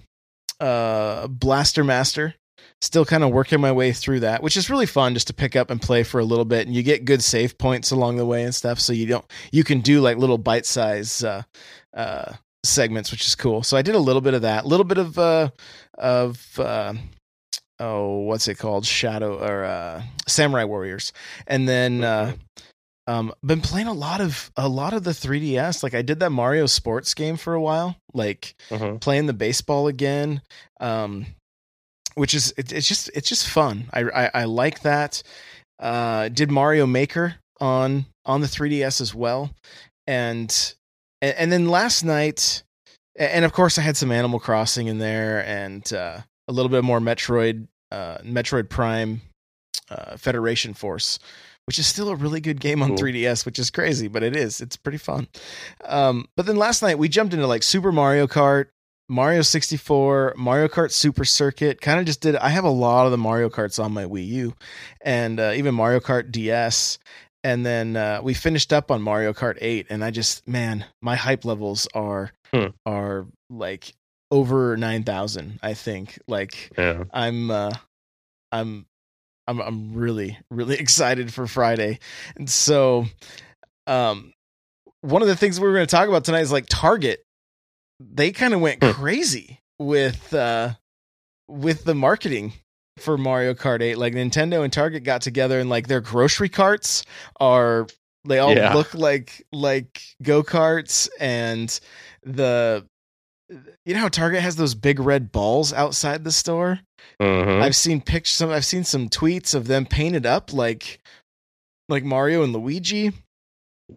[0.60, 2.36] uh, Blaster Master.
[2.82, 5.56] Still kind of working my way through that, which is really fun just to pick
[5.58, 8.26] up and play for a little bit, and you get good save points along the
[8.26, 8.80] way and stuff.
[8.80, 11.44] So you don't you can do like little bite size uh,
[11.94, 13.64] uh, segments, which is cool.
[13.64, 15.50] So I did a little bit of that, a little bit of uh,
[15.98, 16.94] of uh,
[17.82, 18.86] oh, what's it called?
[18.86, 21.12] Shadow or uh, Samurai Warriors,
[21.48, 22.34] and then uh,
[23.08, 25.84] um, been playing a lot of a lot of the 3DS.
[25.84, 29.02] Like I did that Mario Sports game for a while, like Mhm.
[29.02, 30.42] playing the baseball again.
[30.80, 31.26] Um,
[32.20, 33.86] which is it, it's just it's just fun.
[33.94, 35.24] I I, I like that.
[35.80, 39.50] Uh, did Mario Maker on on the 3DS as well,
[40.06, 40.76] and
[41.22, 42.64] and, then last night,
[43.18, 46.84] and of course I had some Animal Crossing in there and uh, a little bit
[46.84, 49.22] more Metroid uh, Metroid Prime
[49.90, 51.20] uh, Federation Force,
[51.66, 52.98] which is still a really good game on Cool.
[52.98, 54.60] 3DS, which is crazy, but it is.
[54.62, 55.28] It's pretty fun.
[55.86, 58.68] Um, but then last night we jumped into like Super Mario Kart,
[59.10, 61.82] Mario 64, Mario Kart Super Circuit.
[61.82, 62.36] Kind of just did.
[62.36, 64.54] I have a lot of the Mario Karts on my Wii U,
[65.02, 67.00] and uh, even Mario Kart DS.
[67.44, 71.16] And then uh, we finished up on Mario Kart 8, and I just man, my
[71.16, 72.68] hype levels are Hmm.
[72.86, 73.94] are like
[74.32, 75.60] over 9,000.
[75.64, 77.04] I think like Yeah.
[77.12, 77.72] I'm uh
[78.52, 78.86] I'm
[79.48, 82.00] I'm I'm really really excited for Friday.
[82.36, 83.06] And so
[83.88, 84.34] um
[85.02, 87.24] one of the things we were going to talk about tonight is like Target
[88.00, 88.92] they kind of went Hmm.
[88.92, 90.74] crazy with uh
[91.48, 92.54] with the marketing
[92.98, 97.04] for Mario Kart 8 like Nintendo and Target got together and like their grocery carts
[97.40, 97.88] are
[98.26, 98.74] they all Yeah.
[98.74, 101.80] look like like go-karts and
[102.24, 102.86] the
[103.86, 106.82] you know how Target has those big red balls outside the store?
[107.20, 107.62] Mhm.
[107.64, 108.36] I've seen pictures.
[108.36, 111.00] Some I've seen some tweets of them painted up like
[111.88, 113.12] like Mario and Luigi,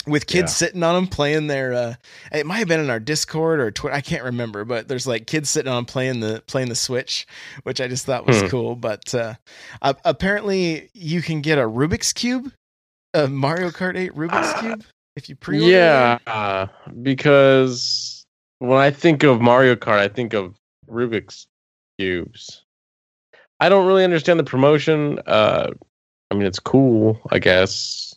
[0.06, 0.66] with kids Yeah.
[0.66, 1.72] sitting on them playing their.
[1.74, 1.94] Uh,
[2.32, 3.94] it might have been in our Discord or Twitter.
[3.94, 7.26] I can't remember, but there's like kids sitting on playing the playing the Switch,
[7.64, 8.46] which I just thought was Hmm.
[8.48, 8.76] cool.
[8.76, 9.34] But uh,
[9.82, 12.52] uh, apparently, you can get a Rubik's cube,
[13.14, 14.84] a Mario Kart 8 Rubik's Ah, cube
[15.16, 15.58] if you pre.
[15.60, 15.70] Order.
[15.70, 16.66] Yeah, uh,
[17.02, 18.24] because
[18.58, 20.54] when I think of Mario Kart, I think of
[20.88, 21.46] Rubik's
[21.98, 22.62] cubes.
[23.60, 25.20] I don't really understand the promotion.
[25.26, 25.70] Uh,
[26.30, 28.14] I mean, it's cool, I guess.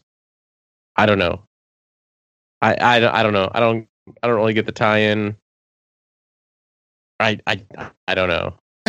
[0.96, 1.44] I don't know.
[2.66, 3.50] I I don't I don't know.
[3.54, 3.88] I don't
[4.24, 5.36] I don't really get the tie-in.
[7.20, 7.64] I I
[8.08, 8.56] I don't know.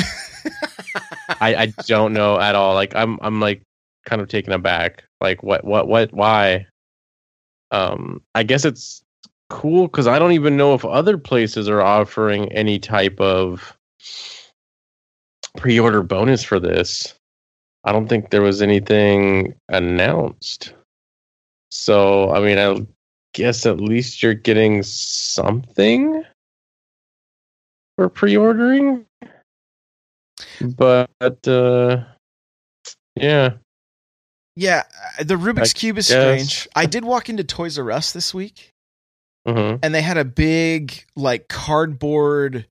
[1.41, 2.75] I I don't know at all.
[2.75, 3.63] Like I'm I'm like
[4.07, 5.05] kind of taken aback.
[5.21, 6.67] Like what what what why?
[7.71, 9.03] Um I guess it's
[9.51, 13.77] cool cuz I don't even know if other places are offering any type of
[15.59, 17.15] pre-order bonus for this.
[17.85, 20.73] I don't think there was anything announced.
[21.71, 22.87] So, I mean, I
[23.37, 26.25] guess at least you're getting something
[27.97, 29.05] for pre-ordering.
[30.61, 32.05] But uh
[33.15, 33.55] yeah.
[34.57, 34.83] yeah,
[35.19, 36.43] uh, the Rubik's I cube is guess.
[36.49, 36.69] strange.
[36.75, 38.71] I did walk into Toys R Us this week.
[39.47, 39.79] Mhm.
[39.83, 42.67] and they had a big like cardboard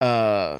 [0.00, 0.58] uh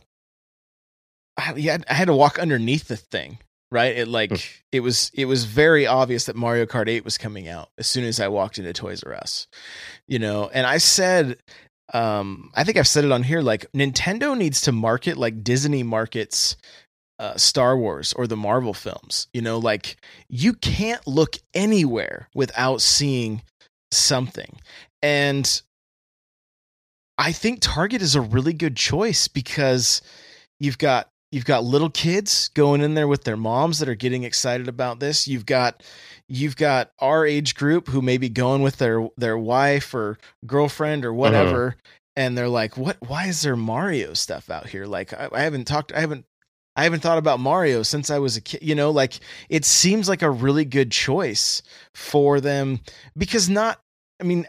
[1.39, 3.39] I, yeah, I had to walk underneath the thing
[3.71, 4.37] right it like Hmm.
[4.73, 8.05] it was it was very obvious that Mario Kart 8 was coming out as soon
[8.05, 9.47] as I walked into Toys R Us
[10.07, 11.39] you know and I said
[11.93, 15.83] um I think I've said it on here like Nintendo needs to market like Disney
[15.83, 16.57] markets
[17.21, 19.27] uh, Star Wars or the Marvel films.
[19.33, 19.97] You know, like
[20.29, 23.43] you can't look anywhere without seeing
[23.91, 24.61] something.
[25.03, 25.61] And
[27.19, 30.01] I think Target is a really good choice because
[30.61, 34.25] you've got you've got little kids going in there with their moms that are getting
[34.25, 35.29] excited about this.
[35.29, 35.83] You've got
[36.29, 41.05] you've got our age group who may be going with their their wife or girlfriend
[41.05, 41.19] or uh-huh.
[41.19, 41.77] whatever
[42.17, 44.87] and they're like what why is there Mario stuff out here?
[44.87, 46.25] Like I, I haven't talked I haven't
[46.79, 48.63] I haven't thought about Mario since I was a kid.
[48.63, 51.61] You know, like it seems like a really good choice
[51.93, 52.79] for them
[53.17, 53.81] because not,
[54.21, 54.47] I mean,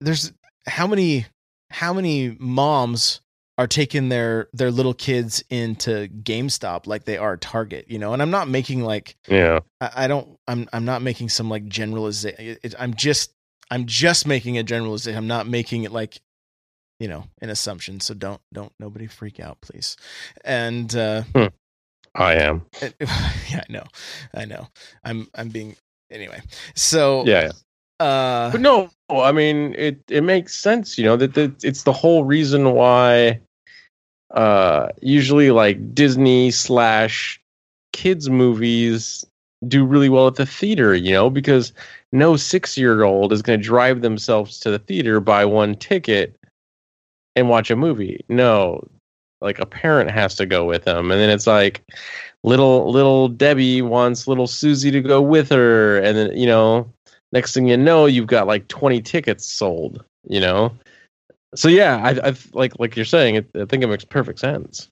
[0.00, 0.32] there's
[0.66, 1.26] how many,
[1.70, 3.20] how many moms
[3.58, 8.12] are taking their their little kids into GameStop like they are Target, you know?
[8.12, 9.60] And I'm not making like Yeah.
[9.80, 12.58] I, I don't I'm I'm not making some like generalization.
[12.78, 13.32] I'm just
[13.70, 15.16] I'm just making a generalization.
[15.18, 16.20] I'm not making it like
[17.00, 18.00] you know an assumption.
[18.00, 19.96] So don't don't nobody freak out, please.
[20.44, 21.22] And uh,
[22.14, 22.66] I am.
[22.82, 23.84] yeah, I know,
[24.34, 24.68] I know.
[25.04, 25.76] I'm I'm being
[26.10, 26.42] anyway.
[26.74, 27.52] So Yeah.
[28.00, 30.02] uh, But no, I mean it.
[30.10, 33.40] It makes sense, you know that that it's the whole reason why.
[34.30, 37.40] Uh, usually like Disney slash
[37.92, 39.24] kids movies
[39.66, 41.72] do really well at the theater, you know, because
[42.12, 46.36] no six year old is going to drive themselves to the theater, buy one ticket,
[47.34, 48.24] and watch a movie.
[48.28, 48.86] No,
[49.40, 51.82] like a parent has to go with them, and then it's like
[52.42, 56.90] little little Debbie wants little Susie to go with her, and then you know,
[57.32, 60.72] next thing you know, you've got like twenty tickets sold, you know.
[61.56, 64.88] So yeah, I, I like like you're saying, it, I think it makes perfect sense.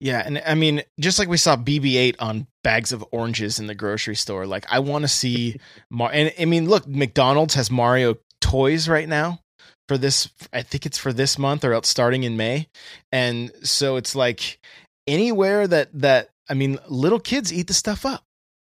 [0.00, 3.74] Yeah, and I mean, just like we saw BB-8 on bags of oranges in the
[3.74, 5.60] grocery store, like I want to see
[5.90, 6.10] Mar.
[6.12, 9.40] And I mean, look, McDonald's has Mario toys right now
[9.86, 10.28] for this.
[10.52, 12.68] I think it's for this month or else starting in May,
[13.12, 14.58] and so it's like
[15.06, 18.24] anywhere that that I mean, little kids eat the stuff up,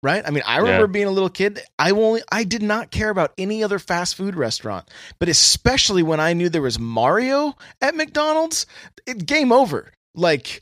[0.01, 0.23] right?
[0.25, 0.87] I mean, I remember Yeah.
[0.91, 1.59] being a little kid.
[1.77, 4.89] I only I did not care about any other fast food restaurant,
[5.19, 8.65] but especially when I knew there was Mario at McDonald's,
[9.05, 9.93] it game over.
[10.15, 10.61] Like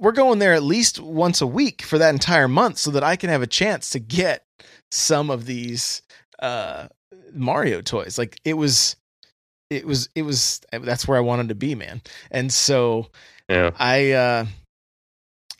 [0.00, 3.16] we're going there at least once a week for that entire month so that I
[3.16, 4.44] can have a chance to get
[4.90, 6.02] some of these
[6.40, 6.88] uh
[7.32, 8.18] Mario toys.
[8.18, 8.96] Like it was
[9.70, 12.00] it was it was that's where I wanted to be, man.
[12.30, 13.08] And so
[13.48, 14.46] Yeah, I uh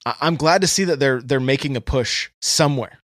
[0.06, 2.98] I'm glad to see that they're they're making a push somewhere.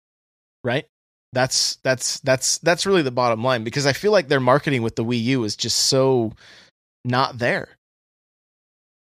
[0.62, 0.86] Right?
[1.32, 4.96] That's that's that's that's really the bottom line because I feel like their marketing with
[4.96, 6.32] the Wii U is just so
[7.04, 7.68] not there.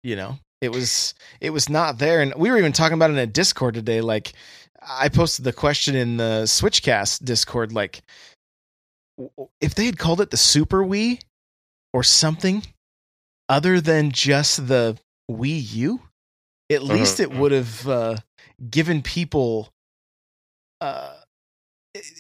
[0.03, 3.15] You know, it was it was not there, and we were even talking about it
[3.15, 4.01] in a Discord today.
[4.01, 4.33] Like,
[4.83, 8.03] I posted the question in the Switchcast Discord, like,
[9.61, 11.21] if they had called it the Super Wii
[11.93, 12.63] or something
[13.49, 14.99] other than just the
[15.31, 16.01] Wii U,
[16.71, 18.17] at least it would have uh,
[18.71, 19.69] given people
[20.81, 21.15] uh,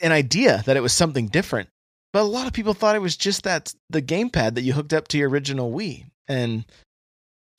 [0.02, 1.68] an idea that it was something different.
[2.12, 4.94] But a lot of people thought it was just that the gamepad that you hooked
[4.94, 6.64] up to your original Wii, and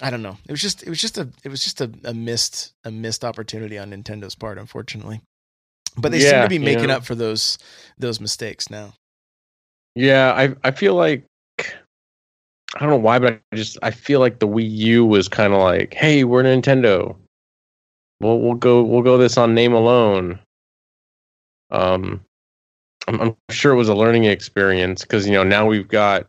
[0.02, 0.38] I don't know.
[0.48, 3.24] It was just it was just a it was just a, a missed a missed
[3.24, 5.22] opportunity on Nintendo's part, unfortunately.
[5.98, 6.96] But they seem to be you making know.
[6.96, 7.58] up for those
[7.98, 8.94] those mistakes now.
[9.96, 10.34] yeah.
[10.34, 11.26] I I feel like
[12.76, 15.54] I don't know why, but I just I feel like the Wii U was kind
[15.54, 17.16] of like, hey, we're Nintendo.
[18.20, 20.40] We'll we'll go we'll go this on name alone.
[21.72, 22.22] Um,
[23.08, 26.28] I'm, I'm sure it was a learning experience because you know now we've got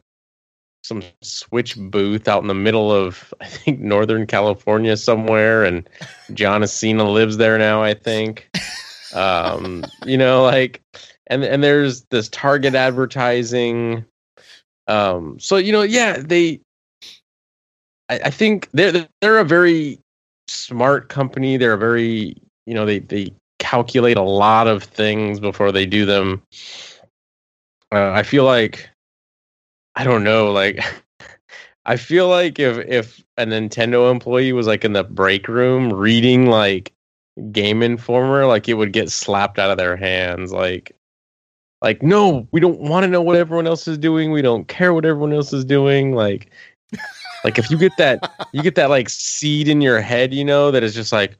[0.83, 5.89] some Switch booth out in the middle of I think Northern California somewhere, and
[6.33, 7.83] John Cena lives there now.
[7.83, 8.49] I think.
[9.13, 10.83] Um, you know, like,
[11.27, 14.05] and and there's this Target advertising.
[14.91, 16.61] Um, so you know, yeah, they.
[18.09, 19.99] I, I think they're they're a very
[20.49, 21.57] smart company.
[21.57, 22.37] They're a very
[22.67, 26.43] you know they they calculate a lot of things before they do them.
[27.93, 28.89] Uh, I feel like
[29.95, 30.81] I don't know, like
[31.87, 36.47] I feel like if if a Nintendo employee was like in the break room reading
[36.47, 36.93] like
[37.53, 40.53] Game Informer, like it would get slapped out of their hands.
[40.53, 40.95] Like,
[41.83, 44.33] like no, we don't want to know what everyone else is doing.
[44.33, 46.15] We don't care what everyone else is doing.
[46.15, 46.51] Like,
[47.45, 50.71] like if you get that, you get that like seed in your head, you know,
[50.71, 51.37] that is just like,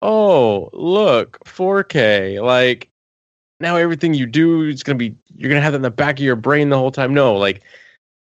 [0.00, 2.42] oh, look, 4K.
[2.42, 2.90] Like
[3.60, 6.24] now everything you do is gonna be you're gonna have that in the back of
[6.24, 7.14] your brain the whole time.
[7.14, 7.62] No, like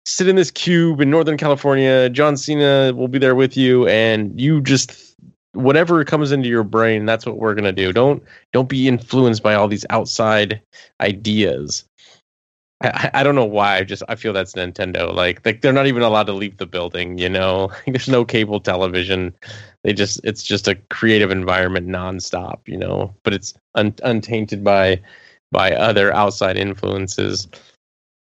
[0.05, 2.09] sit in this cube in Northern California.
[2.09, 5.15] John Cena will be there with you, and you just
[5.53, 7.93] whatever comes into your brain, that's what we're gonna do.
[7.93, 8.23] Don't
[8.53, 10.61] don't be influenced by all these outside
[11.01, 11.85] ideas.
[12.81, 13.77] I, I- don't know why.
[13.77, 15.13] I just I feel that's Nintendo.
[15.13, 17.17] Like like they're not even allowed to leave the building.
[17.17, 19.33] You know, there's no cable television.
[19.83, 22.59] They just it's just a creative environment nonstop.
[22.67, 25.01] You know, but it's un, untainted by
[25.51, 27.47] by other outside influences.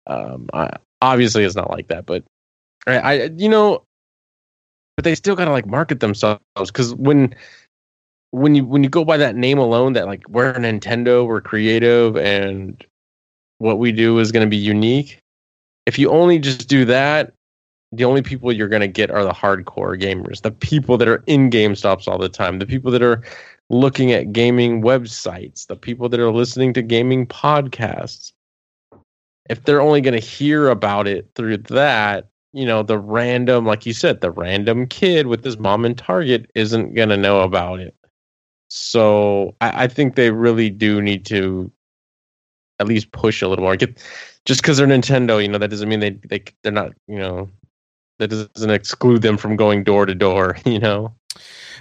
[0.07, 2.23] Um, I, obviously it's not like that, but
[2.88, 3.84] I, I you know,
[4.96, 7.36] but they still gotta like market themselves because when
[8.32, 12.18] when you when you go by that name alone, that like we're Nintendo, we're creative,
[12.18, 12.84] and
[13.60, 15.20] what we do is going to be unique.
[15.86, 17.34] If you only just do that,
[17.91, 21.24] the only people you're going to get are the hardcore gamers, the people that are
[21.28, 23.24] in GameStops all the time, the people that are
[23.70, 28.34] looking at gaming websites, the people that are listening to gaming podcasts.
[29.50, 33.86] If they're only going to hear about it through that, you know, the random, like
[33.86, 37.82] you said, the random kid with his mom in Target isn't going to know about
[37.82, 37.93] it.
[38.70, 41.70] So I, I think they really do need to
[42.80, 43.76] at least push a little more.
[43.76, 44.01] Get
[44.45, 47.49] just because they're Nintendo, you know, that doesn't mean they they they're not, you know,
[48.20, 50.58] that doesn't exclude them from going door to door.
[50.66, 51.14] You know.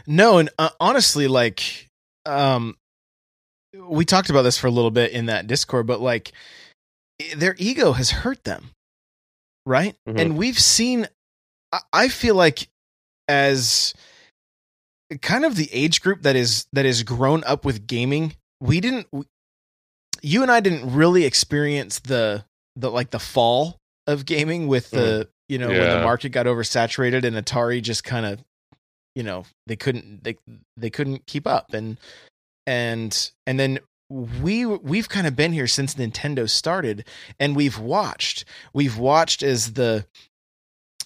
[0.09, 1.89] No, and uh, honestly, like,
[2.27, 2.77] um,
[3.79, 6.33] we talked about this for a little bit in that Discord, but like,
[7.37, 8.74] their ego has hurt them,
[9.67, 9.97] right?
[10.09, 10.21] Mhm.
[10.21, 11.09] And we've seen.
[11.93, 12.69] I- feel like
[13.27, 13.95] as
[15.23, 19.07] kind of the age group that is that is grown up with gaming we didn't
[19.13, 19.25] we,
[20.23, 22.45] you and I didn't really experience the
[22.77, 27.25] the like the fall of gaming with the you know when the market got oversaturated
[27.25, 28.41] and Atari just kind of
[29.17, 30.37] you know they couldn't they
[30.77, 31.99] they couldn't keep up and
[32.67, 37.07] and and then we we've kind of been here since Nintendo started
[37.39, 40.07] and we've watched we've watched as the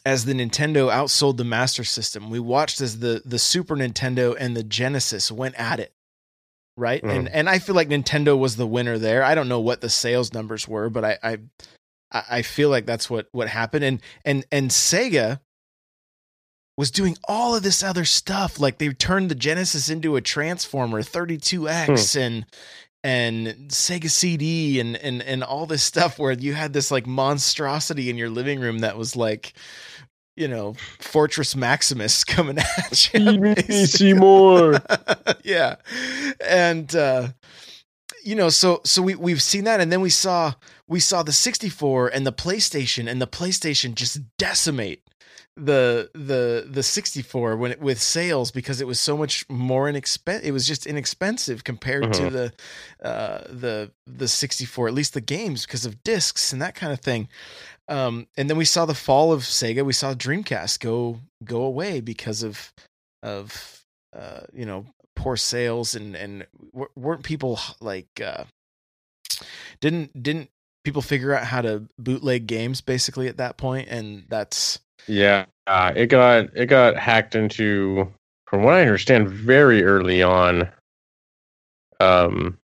[0.05, 2.31] as the Nintendo outsold the Master System.
[2.31, 5.93] We watched as the the Super Nintendo and the Genesis went at it.
[6.77, 7.03] Right?
[7.03, 7.17] Mm.
[7.17, 9.23] And and I feel like Nintendo was the winner there.
[9.23, 11.39] I don't know what the sales numbers were, but I I
[12.11, 15.41] I I feel like that's what what happened and and and Sega
[16.79, 21.03] was doing all of this other stuff like they turned the Genesis into a transformer
[21.03, 22.47] 32X and
[23.05, 28.11] and Sega CD and and and all this stuff where you had this like monstrosity
[28.11, 29.53] in your living room that was like
[30.37, 33.21] you know Fortress Maximus coming at you.
[33.21, 33.87] Feed me, basically.
[33.87, 34.83] Seymour.
[35.45, 35.77] yeah.
[36.45, 37.29] And uh
[38.25, 40.55] you know, so so we we've seen that and then we saw
[40.87, 45.08] we saw the 64 and the PlayStation and the PlayStation just decimate
[45.65, 50.47] the the the 64 when it, with sales because it was so much more inexpensive
[50.47, 52.33] it was just inexpensive compared to Mhm.
[52.33, 56.93] the uh the the 64 at least the games because of discs and that kind
[56.93, 57.29] of thing
[57.89, 62.01] um and then we saw the fall of Sega we saw Dreamcast go go away
[62.01, 62.73] because of
[63.23, 63.85] of
[64.17, 64.87] uh you know
[65.17, 68.45] poor sales and and w- weren't people like uh
[69.81, 70.51] didn't didn't
[70.85, 75.93] people figure out how to bootleg games basically at that point and that's Yeah, uh,
[75.95, 78.13] it got it got hacked into,
[78.47, 80.69] from what I understand, very early on.
[82.01, 82.59] Um,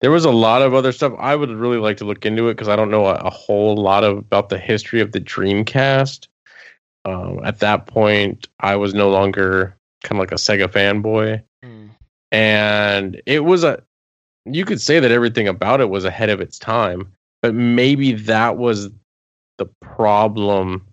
[0.00, 1.12] there was a lot of other stuff.
[1.18, 3.76] I would really like to look into it because I don't know a, a whole
[3.76, 6.28] lot of, about the history of the Dreamcast.
[7.04, 11.42] Um, at that point, I was no longer kind of like a Sega fanboy,
[12.32, 13.82] and it was a.
[14.46, 18.56] You could say that everything about it was ahead of its time, but maybe that
[18.58, 18.90] was
[19.58, 20.86] the problem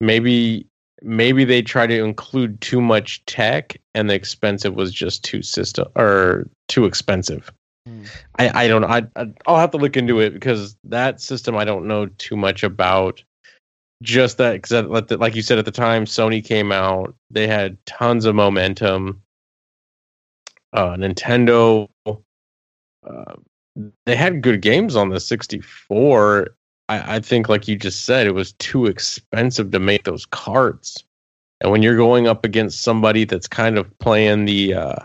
[0.00, 0.66] maybe
[1.02, 5.86] maybe they try to include too much tech and the expensive was just too system
[5.94, 7.52] or too expensive.
[7.86, 8.04] Hmm.
[8.38, 8.88] I, I don't know.
[8.88, 12.36] I, I i'll have to look into it because that system i don't know too
[12.36, 13.22] much about.
[14.02, 18.24] Just that because like you said at the time sony came out they had tons
[18.26, 19.22] of momentum.
[20.72, 23.34] Uh nintendo uh,
[24.04, 26.48] they had good games on the 64
[26.88, 31.04] I, I think like you just said it was too expensive to make those carts
[31.60, 34.96] and when you're going up against somebody that's kind of playing the uh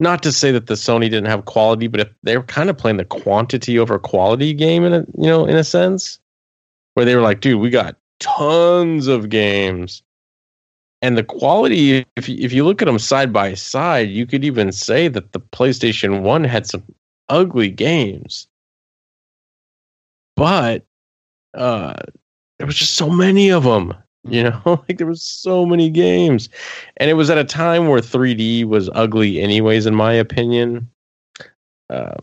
[0.00, 2.78] not to say that the sony didn't have quality but if they were kind of
[2.78, 6.18] playing the quantity over quality game in a you know in a sense
[6.94, 10.02] where they were like dude we got tons of games.
[11.00, 14.44] And the quality if you, if you look at them side by side you could
[14.44, 16.82] even say that the playstation 1 had some
[17.28, 18.48] ugly games.
[20.34, 20.84] But
[21.54, 21.94] uh
[22.58, 23.94] there was just so many of them
[24.24, 24.62] you know?
[24.88, 26.48] Like there was so many games.
[26.96, 30.88] And it was at a time where 3d was ugly anyways in my opinion.
[31.90, 32.18] Um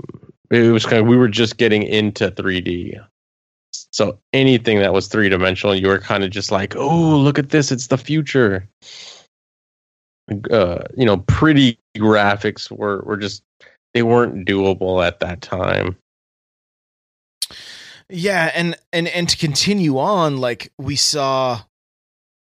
[0.52, 3.04] it was kind of we were just getting into 3d
[3.92, 7.50] so anything that was three dimensional you were kind of just like oh look at
[7.50, 8.68] this it's the future.
[10.52, 13.44] Uh you know pretty graphics were were just
[13.94, 15.98] they weren't doable at that time
[18.10, 21.62] Yeah, and and and to continue on, like we saw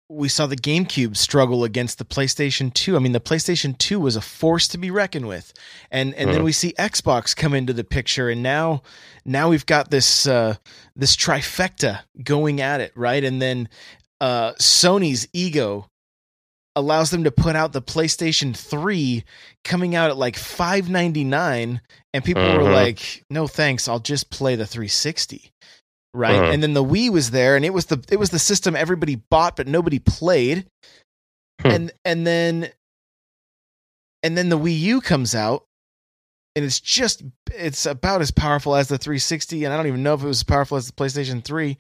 [0.10, 2.96] we saw the GameCube struggle against the PlayStation 2.
[2.96, 5.52] I mean, the PlayStation 2 was a force to be reckoned with.
[5.92, 6.46] And and then Mhm.
[6.46, 8.84] we see Xbox come into the picture and now
[9.26, 10.56] now we've got this uh
[10.96, 13.24] this trifecta going at it, right?
[13.24, 13.68] And then
[14.22, 15.90] uh Sony's ego
[16.78, 19.24] allows them to put out the PlayStation 3
[19.64, 21.82] coming out at like 599
[22.14, 22.74] and people were Mhm.
[22.74, 25.52] like, "No thanks, I'll just play the 360."
[26.14, 26.40] Right?
[26.42, 26.54] Mhm.
[26.54, 29.16] And then the Wii was there and it was the it was the system everybody
[29.30, 30.66] bought but nobody played.
[31.62, 31.68] Hmm.
[31.68, 32.70] And and then
[34.24, 35.64] and then the Wii U comes out
[36.56, 37.24] and it's just
[37.54, 40.40] it's about as powerful as the 360 and I don't even know if it was
[40.40, 41.78] as powerful as the PlayStation 3.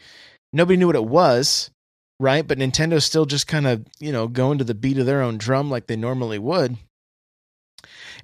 [0.53, 1.71] Nobody knew what it was,
[2.20, 2.47] right?
[2.47, 5.38] But Nintendo's still just kind of, you know, going to the beat of their own
[5.38, 6.78] drum like they normally would.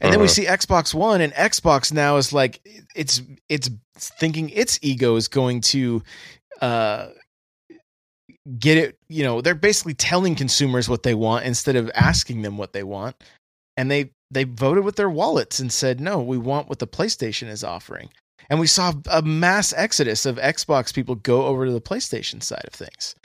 [0.02, 0.34] And then we Uh-huh.
[0.34, 2.60] see Xbox One, and Xbox now is like
[2.96, 6.02] it's it's thinking its ego is going to
[6.62, 7.10] uh,
[8.60, 8.98] get it.
[9.08, 12.84] You know, they're basically telling consumers what they want instead of asking them what they
[12.84, 13.16] want.
[13.78, 17.48] And they they voted with their wallets and said, no, we want what the PlayStation
[17.48, 18.10] is offering.
[18.50, 22.66] And we saw a mass exodus of Xbox people go over to the PlayStation side
[22.66, 23.16] of things,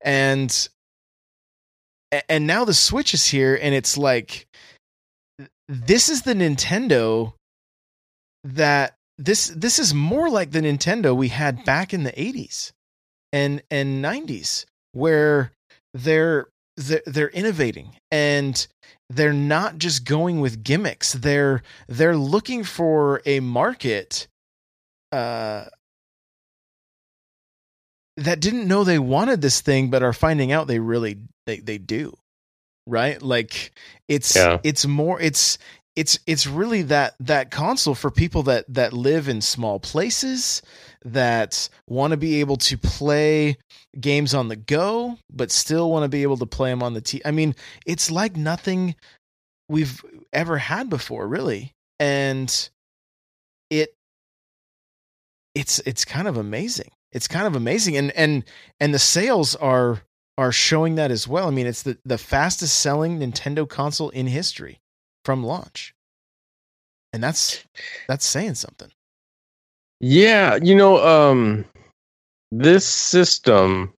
[0.00, 0.68] and
[2.28, 4.46] and now the Switch is here, and it's like
[5.68, 7.32] this is the Nintendo
[8.44, 12.72] that this this is more like the Nintendo we had back in the 80s
[13.32, 15.52] and and 90s where
[15.92, 18.66] they're they're, they're innovating and
[19.08, 21.12] they're not just going with gimmicks.
[21.12, 24.26] They're they're looking for a market
[25.14, 25.68] uh
[28.16, 31.78] that didn't know they wanted this thing but are finding out they really they, they
[31.78, 32.16] do
[32.86, 33.72] right like
[34.08, 34.58] it's Yeah.
[34.62, 35.58] it's more it's
[35.96, 40.62] it's it's really that that console for people that that live in small places
[41.04, 43.56] that want to be able to play
[44.00, 47.00] games on the go but still want to be able to play them on the
[47.00, 47.54] t I mean
[47.86, 48.96] it's like nothing
[49.68, 52.70] we've ever had before really and
[55.54, 56.90] it's it's kind of amazing.
[57.12, 58.44] It's kind of amazing and and
[58.80, 60.02] and the sales are
[60.36, 61.46] are showing that as well.
[61.48, 64.80] I mean it's the the fastest selling nintendo console in history
[65.24, 65.94] from launch.
[67.12, 67.64] And that's
[68.08, 68.90] that's saying something.
[70.00, 71.64] Yeah, you know, um
[72.50, 73.92] this system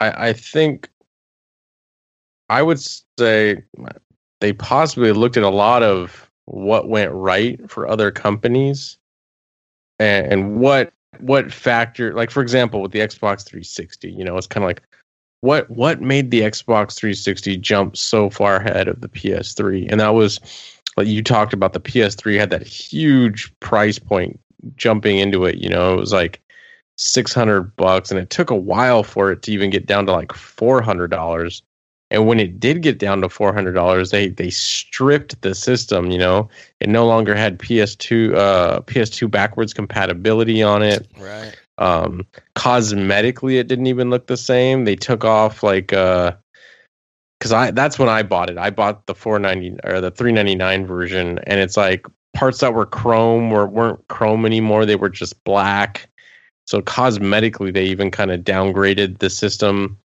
[0.00, 0.88] I I think
[2.48, 2.80] I would
[3.18, 3.62] say
[4.40, 8.98] they possibly looked at a lot of what went right for other companies
[9.98, 14.46] and, and what what factor like for example with the Xbox 360, you know, it's
[14.46, 14.82] kind of like
[15.40, 19.90] what what made the Xbox 360 jump so far ahead of the PS3?
[19.90, 20.40] And that was
[20.96, 24.40] like you talked about the PS3 had that huge price point
[24.76, 25.56] jumping into it.
[25.56, 26.40] You know, it was like
[26.96, 30.12] six hundred bucks, and it took a while for it to even get down to
[30.12, 31.62] like four hundred dollars.
[32.10, 36.10] And when it did get down to four hundred dollars, they they stripped the system.
[36.10, 36.48] You know,
[36.80, 41.08] it no longer had PS2 uh, PS2 backwards compatibility on it.
[41.18, 44.84] right Um, cosmetically, it didn't even look the same.
[44.84, 46.32] They took off like uh,
[47.38, 48.58] because I that's when I bought it.
[48.58, 52.60] I bought the four ninety or the three ninety nine version, and it's like parts
[52.60, 54.86] that were chrome were weren't chrome anymore.
[54.86, 56.08] They were just black.
[56.66, 59.98] So cosmetically, they even kind of downgraded the system.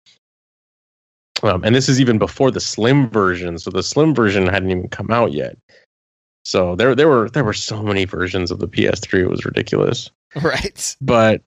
[1.42, 3.58] Um, and this is even before the slim version.
[3.58, 5.56] So the slim version hadn't even come out yet.
[6.44, 9.22] So there there were there were so many versions of the PS3.
[9.22, 10.10] It was ridiculous
[10.42, 11.42] right but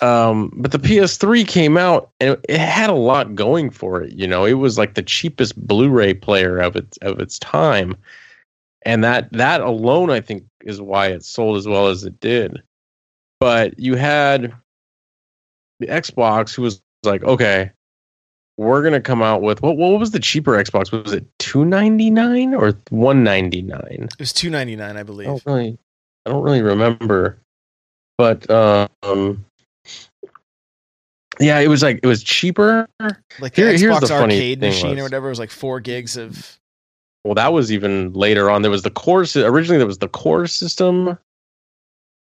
[0.00, 4.26] um but the PS3 came out and it had a lot going for it you
[4.26, 7.96] know it was like the cheapest Blu-ray player of its of its time
[8.82, 12.62] and that that alone I think is why it sold as well as it did
[13.40, 14.54] but you had
[15.80, 17.70] the Xbox who was like okay
[18.56, 22.54] we're going to come out with what what was the cheaper Xbox was it 299
[22.54, 25.78] or 199 it was 299 i believe I don't really,
[26.26, 27.38] I don't really remember,
[28.16, 29.44] but um,
[31.40, 32.88] yeah, it was like it was cheaper.
[33.40, 35.80] like the Here- here's xbox the arcade machine was- or whatever it was like four
[35.80, 36.58] gigs of
[37.24, 38.62] Well, that was even later on.
[38.62, 39.24] There was the core.
[39.36, 41.18] Originally, there was the core system,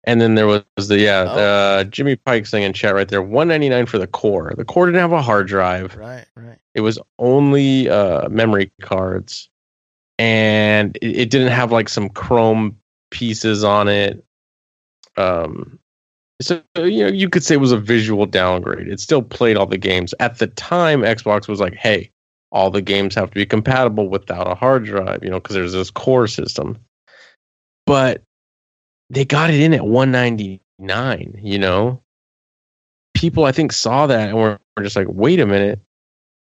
[0.09, 1.39] and then there was the yeah, Oh.
[1.39, 4.53] uh, Jimmy Pike saying in chat right there, one ninety nine for the core.
[4.57, 5.95] The core didn't have a hard drive.
[5.95, 9.49] right right It was only uh, memory cards,
[10.17, 12.75] and it, it didn't have like some chrome
[13.11, 14.23] pieces on it.
[15.15, 15.77] Um,
[16.41, 18.87] so you know, you could say it was a visual downgrade.
[18.87, 21.01] It still played all the games at the time.
[21.01, 22.09] Xbox was like, "Hey,
[22.51, 25.73] all the games have to be compatible without a hard drive," you know, because there's
[25.73, 26.79] this core system.
[27.85, 28.23] But
[29.09, 31.39] they got it in at 199.
[31.41, 32.01] You know,
[33.13, 35.79] people I think saw that and were, were just like, "Wait a minute."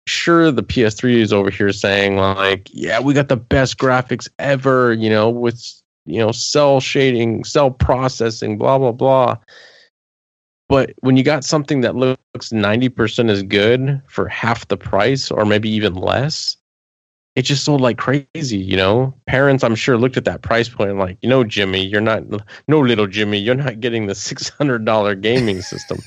[0.07, 4.93] sure the PS3 is over here saying like, yeah, we got the best graphics ever,
[4.93, 5.61] you know, with
[6.05, 9.37] you know, cell shading, cell processing, blah blah blah.
[10.69, 15.45] But when you got something that looks 90% as good for half the price or
[15.45, 16.56] maybe even less,
[17.37, 19.13] it just sold like crazy, you know.
[19.27, 22.23] Parents, I'm sure, looked at that price point and like, you know, Jimmy, you're not,
[22.67, 25.99] no, little Jimmy, you're not getting the $600 gaming system.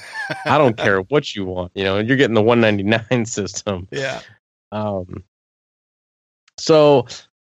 [0.45, 2.01] I don't care what you want, you know.
[2.01, 3.87] You're getting the 199 system.
[3.93, 4.23] yeah
[4.73, 5.23] Um,
[6.59, 7.07] so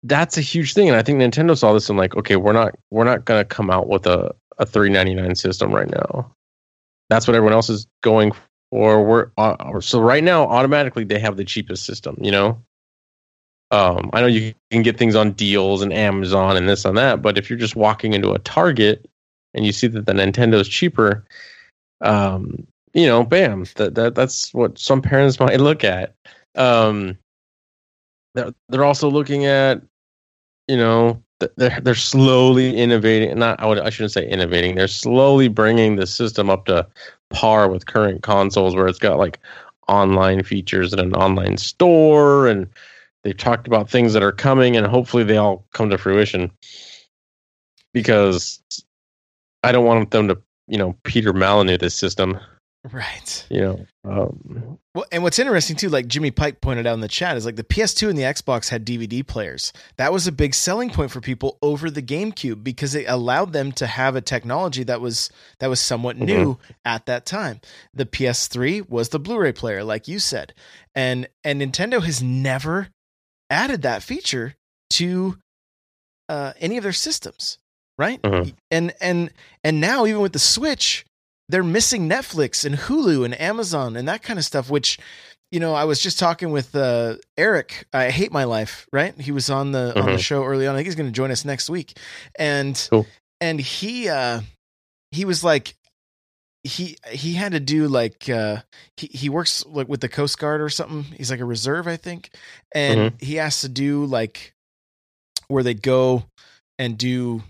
[0.03, 2.75] that's a huge thing, and I think Nintendo saw this and like, okay, we're not
[2.89, 6.29] we're not gonna come out with a a 399 system right now.
[7.09, 8.33] That's what everyone else is going
[8.69, 9.01] for.
[9.01, 12.61] We're uh, so right now automatically they have the cheapest system, you know.
[13.71, 17.21] Um, I know you can get things on deals and Amazon and this and that,
[17.21, 19.09] but if you're just walking into a Target
[19.53, 21.23] and you see that the Nintendo's cheaper,
[22.01, 26.13] um, you know, bam, that, that that's what some parents might look at.
[26.55, 27.17] Um,
[28.35, 29.81] they're they're also looking at,
[30.67, 31.21] you know,
[31.55, 33.37] they're they're slowly innovating.
[33.39, 34.75] Not I would I shouldn't say innovating.
[34.75, 36.85] They're slowly bringing the system up to
[37.29, 39.39] par with current consoles, where it's got like
[39.87, 42.67] online features and an online store, and
[43.23, 46.51] they've talked about things that are coming, and hopefully they all come to fruition.
[47.93, 48.61] Because
[49.63, 52.39] I don't want them to, you know, Peter Molyneux this system.
[52.91, 53.45] Right.
[53.51, 57.07] You know, um, Well, and what's interesting too, like Jimmy Pike pointed out in the
[57.07, 59.71] chat, is like the PS2 and the Xbox had DVD players.
[59.97, 63.71] That was a big selling point for people over the GameCube because it allowed them
[63.73, 66.25] to have a technology that was that was somewhat Mhm.
[66.25, 67.61] new at that time.
[67.93, 70.55] The PS3 was the Blu-ray player, like you said,
[70.95, 72.87] and and Nintendo has never
[73.51, 74.55] added that feature
[74.91, 75.37] to
[76.29, 77.57] uh, any of their systems,
[77.97, 78.21] right?
[78.21, 78.55] Mhm.
[78.71, 79.31] And and
[79.63, 81.05] and now even with the Switch,
[81.49, 84.69] they're missing Netflix and Hulu and Amazon and that kind of stuff.
[84.69, 84.97] Which,
[85.51, 87.85] you know, I was just talking with uh, Eric.
[87.93, 88.87] I hate my life.
[88.93, 89.13] Right?
[89.19, 90.19] He was on the on the Mhm.
[90.19, 90.75] show early on.
[90.75, 91.97] I think he's going to join us next week.
[92.39, 93.05] And Cool.
[93.41, 94.41] and he uh,
[95.11, 95.75] he was like.
[96.63, 98.61] He he had to do like uh
[98.97, 101.03] he, he works like with the Coast Guard or something.
[101.03, 102.29] He's like a reserve, I think.
[102.73, 104.53] And he has to do like
[105.47, 106.25] where they go
[106.77, 107.43] and do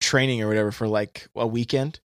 [0.00, 2.00] training or whatever for like a weekend.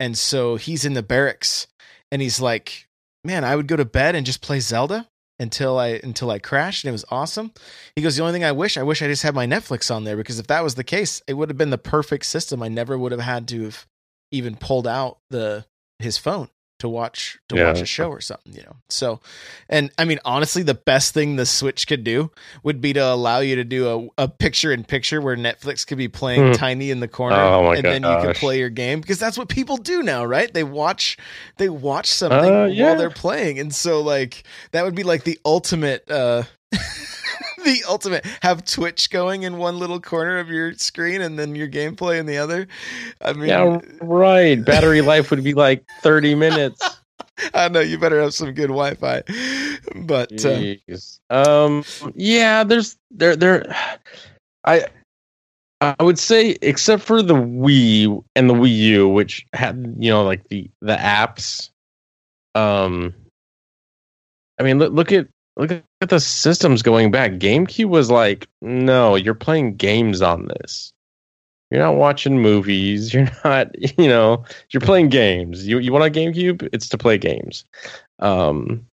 [0.00, 1.68] And so he's in the barracks
[2.10, 2.86] and he's like,
[3.24, 6.84] "Man, I would go to bed and just play Zelda until I until I crashed
[6.84, 7.52] and it was awesome."
[7.94, 10.02] He goes, "The only thing I wish, I wish I just had my Netflix on
[10.04, 12.62] there because if that was the case, it would have been the perfect system.
[12.62, 13.86] I never would have had to have
[14.32, 15.64] even pulled out the
[16.04, 16.48] his phone
[16.80, 17.66] to watch to Yeah.
[17.66, 19.20] watch a show or something, you know." So,
[19.68, 22.30] and I mean, honestly, the best thing the Switch could do
[22.62, 25.98] would be to allow you to do a, a picture in picture where Netflix could
[25.98, 26.52] be playing Hmm.
[26.52, 29.48] tiny in the corner Oh and then you can play your game because that's what
[29.48, 30.52] people do now, right?
[30.52, 31.16] They watch
[31.56, 32.84] they watch something Uh, yeah.
[32.84, 33.58] while they're playing.
[33.58, 34.42] And so like
[34.72, 36.42] that would be like the ultimate uh
[37.64, 41.68] the ultimate have Twitch going in one little corner of your screen and then your
[41.68, 42.66] gameplay in the other.
[43.20, 44.64] I mean yeah, right.
[44.64, 46.82] Battery life would be like 30 minutes.
[47.54, 49.22] I know you better have some good Wi-Fi.
[49.96, 50.74] But uh,
[51.30, 51.84] Um,
[52.14, 53.74] yeah, there's there there.
[54.64, 54.86] I
[55.80, 60.24] I would say, except for the Wii and the Wii U, which had you know
[60.24, 61.70] like the the apps.
[62.54, 63.12] Um,
[64.58, 67.32] I mean, look look at look at the systems going back.
[67.32, 70.92] GameCube was like, no, you're playing games on this.
[71.70, 73.12] You're not watching movies.
[73.14, 75.66] You're not, you know, you're playing games.
[75.66, 76.68] You you want a GameCube?
[76.72, 77.64] It's to play games.
[78.20, 78.86] Um,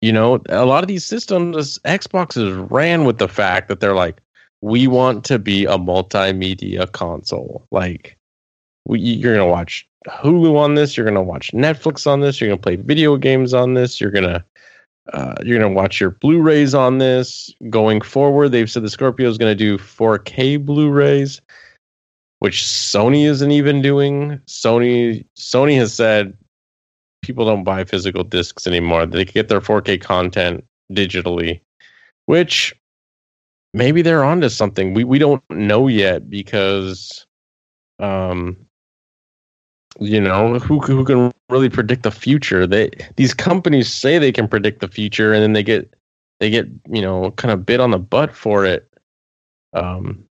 [0.00, 4.20] you know, a lot of these systems, Xboxes ran with the fact that they're like,
[4.62, 7.64] we want to be a multimedia console.
[7.70, 8.18] Like,
[8.84, 10.96] we, you're gonna watch Hulu on this.
[10.96, 12.40] You're gonna watch Netflix on this.
[12.40, 14.00] You're gonna play video games on this.
[14.00, 14.44] You're gonna
[15.12, 17.52] uh, you're gonna watch your Blu-rays on this.
[17.70, 21.40] Going forward, they've said the Scorpio is gonna do 4K Blu-rays,
[22.38, 24.38] which Sony isn't even doing.
[24.46, 26.36] Sony Sony has said
[27.22, 29.06] people don't buy physical discs anymore.
[29.06, 31.60] They get their 4K content digitally,
[32.26, 32.74] which
[33.74, 34.94] maybe they're onto something.
[34.94, 37.26] We we don't know yet because
[37.98, 38.56] um
[40.00, 42.66] you know who who can really predict the future?
[42.66, 45.92] They these companies say they can predict the future and then they get
[46.40, 48.88] they get you know kind of bit on the butt for it.
[49.72, 50.24] Um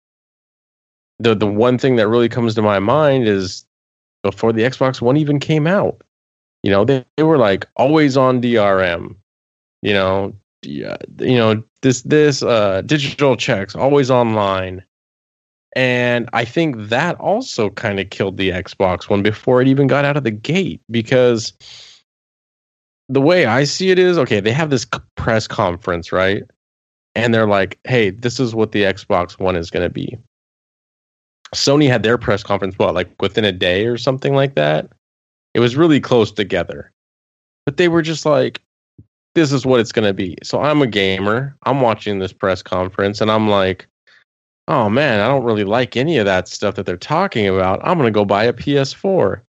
[1.19, 3.65] the the one thing that really comes to my mind is
[4.23, 6.03] before the Xbox One even came out
[6.63, 9.17] you know they, they were like always on DRM
[9.83, 14.85] you know yeah, you know this this uh digital checks always online
[15.77, 20.05] and I think that also kind of killed the Xbox One before it even got
[20.05, 21.53] out of the gate because
[23.09, 26.43] the way I see it is okay, they have this press conference, right?
[27.15, 30.17] And they're like, hey, this is what the Xbox One is going to be.
[31.55, 34.89] Sony had their press conference, what, like within a day or something like that?
[35.55, 36.93] It was really close together.
[37.67, 38.63] But they were just like,
[39.35, 40.37] this is what it's going to be.
[40.43, 41.57] So I'm a gamer.
[41.65, 43.87] I'm watching this press conference and I'm like,
[44.69, 47.81] oh man, I don't really like any of that stuff that they're talking about.
[47.83, 49.41] I'm going to go buy a PS4.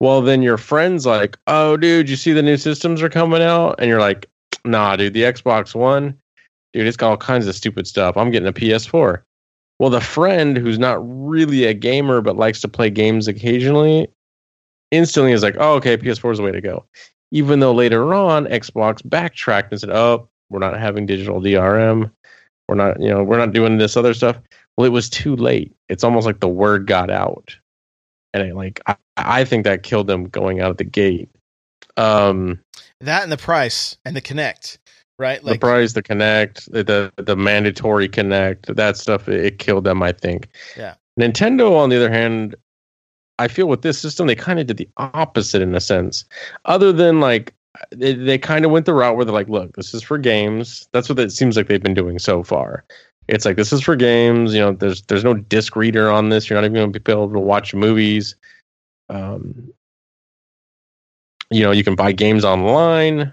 [0.00, 3.74] Well, then your friend's like, oh, dude, you see the new systems are coming out?
[3.78, 4.26] And you're like,
[4.64, 6.18] nah, dude, the Xbox One,
[6.72, 8.16] dude, it's got all kinds of stupid stuff.
[8.16, 9.22] I'm getting a PS4.
[9.78, 14.08] Well, the friend who's not really a gamer but likes to play games occasionally
[14.90, 16.84] instantly is like, oh, okay, PS4 is the way to go.
[17.30, 22.10] Even though later on, Xbox backtracked and said, oh, we're not having digital DRM.
[22.70, 24.36] We're not, you know, we're not doing this other stuff.
[24.76, 25.74] Well, it was too late.
[25.88, 27.56] It's almost like the word got out.
[28.32, 31.28] And it, like, I, I think that killed them going out of the gate.
[31.96, 32.60] Um,
[33.00, 34.78] that and the price and the Kinect,
[35.18, 35.42] right?
[35.42, 40.00] the price, the Kinect, the, the the mandatory Kinect, that stuff, it, it killed them.
[40.00, 40.46] I think.
[40.76, 40.94] Yeah.
[41.18, 42.54] Nintendo, on the other hand,
[43.40, 46.24] I feel with this system they kind of did the opposite in a sense.
[46.66, 47.52] Other than like
[47.90, 50.88] they, they kind of went the route where they're like, look, this is for games.
[50.92, 52.84] That's what it seems like they've been doing so far.
[53.28, 54.54] It's like this is for games.
[54.54, 56.50] You know, there's there's no disc reader on this.
[56.50, 58.34] You're not even going to be able to watch movies.
[59.08, 59.72] Um,
[61.50, 63.32] you know, you can buy games online,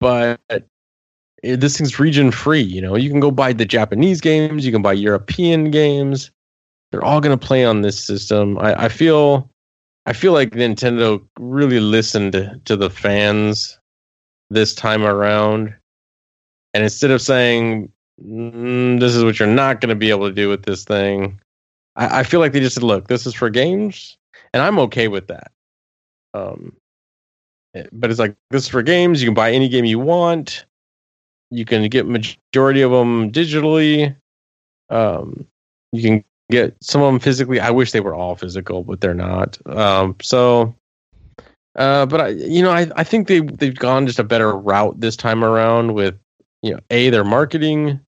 [0.00, 2.62] but it, this thing's region free.
[2.62, 6.30] You know, you can go buy the Japanese games, you can buy European games.
[6.90, 8.58] They're all going to play on this system.
[8.58, 9.50] I, I feel,
[10.06, 13.78] I feel like Nintendo really listened to the fans
[14.50, 15.74] this time around,
[16.74, 17.90] and instead of saying
[18.22, 21.40] mm, this is what you're not going to be able to do with this thing,
[21.96, 24.18] I, I feel like they just said, "Look, this is for games,"
[24.52, 25.50] and I'm okay with that.
[26.34, 26.76] Um,
[27.74, 29.22] eh, but it's like this is for games.
[29.22, 30.66] You can buy any game you want.
[31.50, 34.14] You can get majority of them digitally.
[34.90, 35.46] Um,
[35.92, 37.60] you can get some of them physically.
[37.60, 39.58] I wish they were all physical, but they're not.
[39.66, 40.74] Um, so,
[41.76, 45.00] uh, but I, you know, I, I think they they've gone just a better route
[45.00, 46.18] this time around with
[46.62, 48.00] you know a their marketing,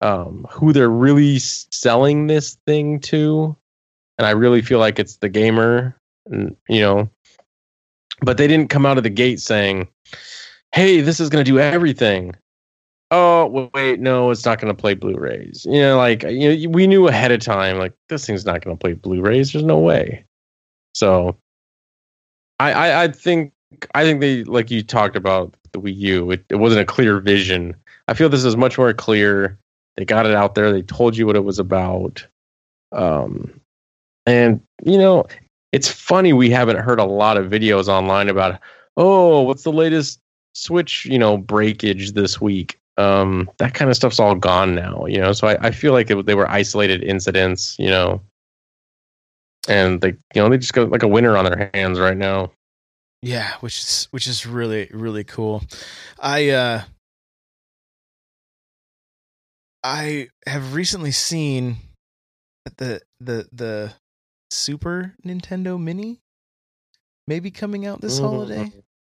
[0.00, 3.56] um, who they're really selling this thing to,
[4.18, 5.96] and I really feel like it's the gamer,
[6.26, 7.10] and you know,
[8.22, 9.88] but they didn't come out of the gate saying,
[10.72, 12.34] "Hey, this is going to do everything."
[13.10, 15.64] Oh wait no it's not going to play blu-rays.
[15.68, 18.76] You know like you know, we knew ahead of time like this thing's not going
[18.76, 19.52] to play blu-rays.
[19.52, 20.24] There's no way.
[20.94, 21.36] So
[22.58, 23.52] I, I i think
[23.94, 27.20] i think they like you talked about the wii u it, it wasn't a clear
[27.20, 27.74] vision.
[28.08, 29.58] I feel this is much more clear.
[29.96, 30.70] They got it out there.
[30.72, 32.26] They told you what it was about.
[32.92, 33.60] Um
[34.26, 35.26] and you know
[35.72, 38.58] it's funny we haven't heard a lot of videos online about
[38.96, 40.20] oh what's the latest
[40.54, 45.18] switch you know breakage this week um, that kind of stuff's all gone now, you
[45.18, 45.32] know.
[45.32, 48.20] So I, I feel like it, they were isolated incidents, you know,
[49.68, 52.52] and they, you know, they just got like a winner on their hands right now.
[53.22, 55.62] Yeah, which is which is really really cool.
[56.20, 56.82] I uh
[59.82, 61.76] I have recently seen
[62.64, 63.92] that the the the
[64.50, 66.20] Super Nintendo Mini
[67.26, 68.24] maybe coming out this mm-hmm.
[68.24, 68.72] holiday.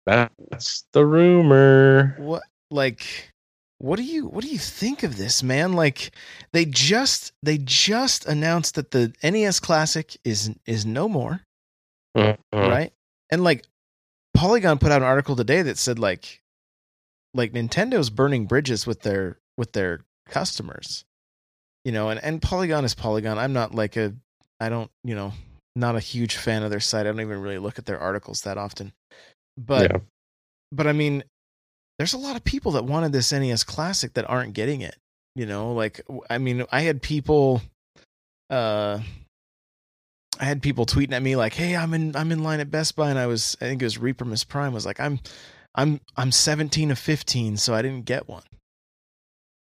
[0.07, 2.15] That's the rumor.
[2.19, 3.33] What like
[3.79, 5.75] what do you what do you think of this man?
[5.75, 6.11] Like
[6.53, 11.43] they just they just announced that the NES classic is is no more.
[12.17, 12.59] Mm-hmm.
[12.59, 12.93] right?
[13.31, 13.67] And like
[14.35, 16.41] Polygon put out an article today that said like
[17.35, 21.05] like Nintendo's burning bridges with their with their customers.
[21.85, 23.39] You know and and Polygon is Polygon.
[23.39, 24.15] I'm not like a
[24.59, 25.33] I don't you know
[25.75, 27.07] not a huge fan of their site.
[27.07, 28.93] I don't even really look at their articles that often.
[29.59, 29.99] But yeah.
[30.73, 31.23] but I mean
[31.99, 34.97] there's a lot of people that wanted this NES Classic that aren't getting it.
[35.35, 37.61] You know, like I mean, I had people,
[38.49, 39.01] uh,
[40.41, 42.97] I had people tweeting at me like, "Hey, I'm in, I'm in line at Best
[42.97, 45.21] Buy," and I was, I think it was Reaper Miss Prime was like, "I'm,
[45.75, 48.45] I'm, I'm 17 of 15, so I didn't get one."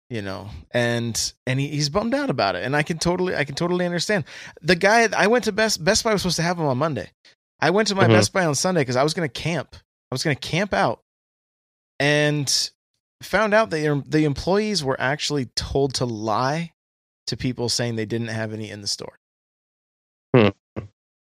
[0.10, 3.46] You know, and and he, he's bummed out about it, and I can totally, I
[3.46, 4.26] can totally understand.
[4.62, 7.10] The guy, I went to Best Best Buy was supposed to have him on Monday.
[7.62, 8.14] I went to my mm-hmm.
[8.14, 9.78] Best Buy on Sunday because I was going to camp.
[10.12, 11.03] I was going to camp out
[12.00, 12.72] and
[13.22, 16.74] found out that the employees were actually told to lie
[17.28, 19.18] to people saying they didn't have any in the store.
[20.36, 20.50] Hmm.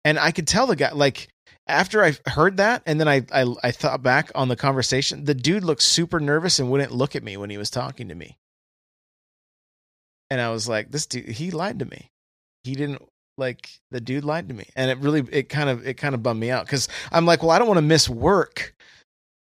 [0.04, 1.28] And I could tell the guy like
[1.66, 5.24] after I heard that, and then I, I I thought back on the conversation.
[5.24, 8.14] The dude looked super nervous and wouldn't look at me when he was talking to
[8.14, 8.36] me.
[10.30, 12.10] And I was like, "This dude, he lied to me.
[12.64, 13.02] He didn't
[13.38, 16.22] like the dude lied to me." And it really, it kind of, it kind of
[16.22, 18.74] bummed me out because I'm like, "Well, I don't want to miss work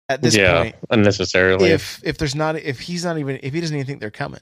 [0.09, 1.71] at this yeah, point unnecessarily.
[1.71, 4.41] if if there's not if he's not even if he doesn't even think they're coming.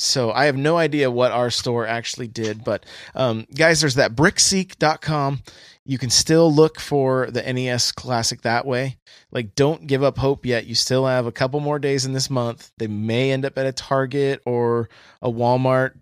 [0.00, 2.84] So i have no idea what our store actually did but
[3.14, 5.42] um, guys there's that brickseek.com
[5.84, 8.98] you can still look for the nes classic that way.
[9.32, 10.66] Like don't give up hope yet.
[10.66, 12.70] You still have a couple more days in this month.
[12.78, 14.88] They may end up at a target or
[15.20, 15.94] a walmart.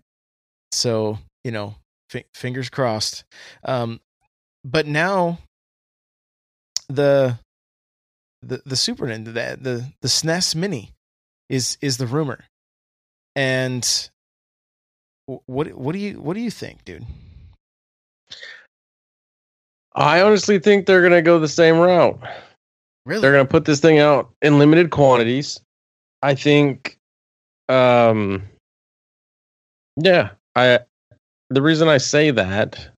[0.71, 1.75] So you know
[2.13, 3.23] f- fingers crossed.
[3.65, 3.99] Um,
[4.63, 5.39] but now
[6.87, 7.39] the
[8.41, 10.91] the the Super Nintendo, the the the SNES Mini,
[11.49, 12.45] is is the rumor,
[13.35, 14.09] and
[15.25, 17.05] what what do you what do you think, dude?
[19.93, 22.19] I honestly think they're gonna go the same route.
[23.05, 23.21] Really?
[23.21, 25.59] They're gonna put this thing out in limited quantities.
[26.21, 26.97] I think
[27.69, 28.43] um
[29.97, 30.79] yeah, I
[31.49, 32.89] the reason I say that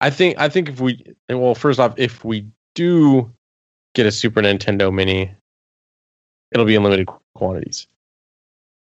[0.00, 3.32] I think I think if we well first off if we do
[3.94, 5.34] get a Super Nintendo Mini,
[6.52, 7.86] it'll be in limited quantities.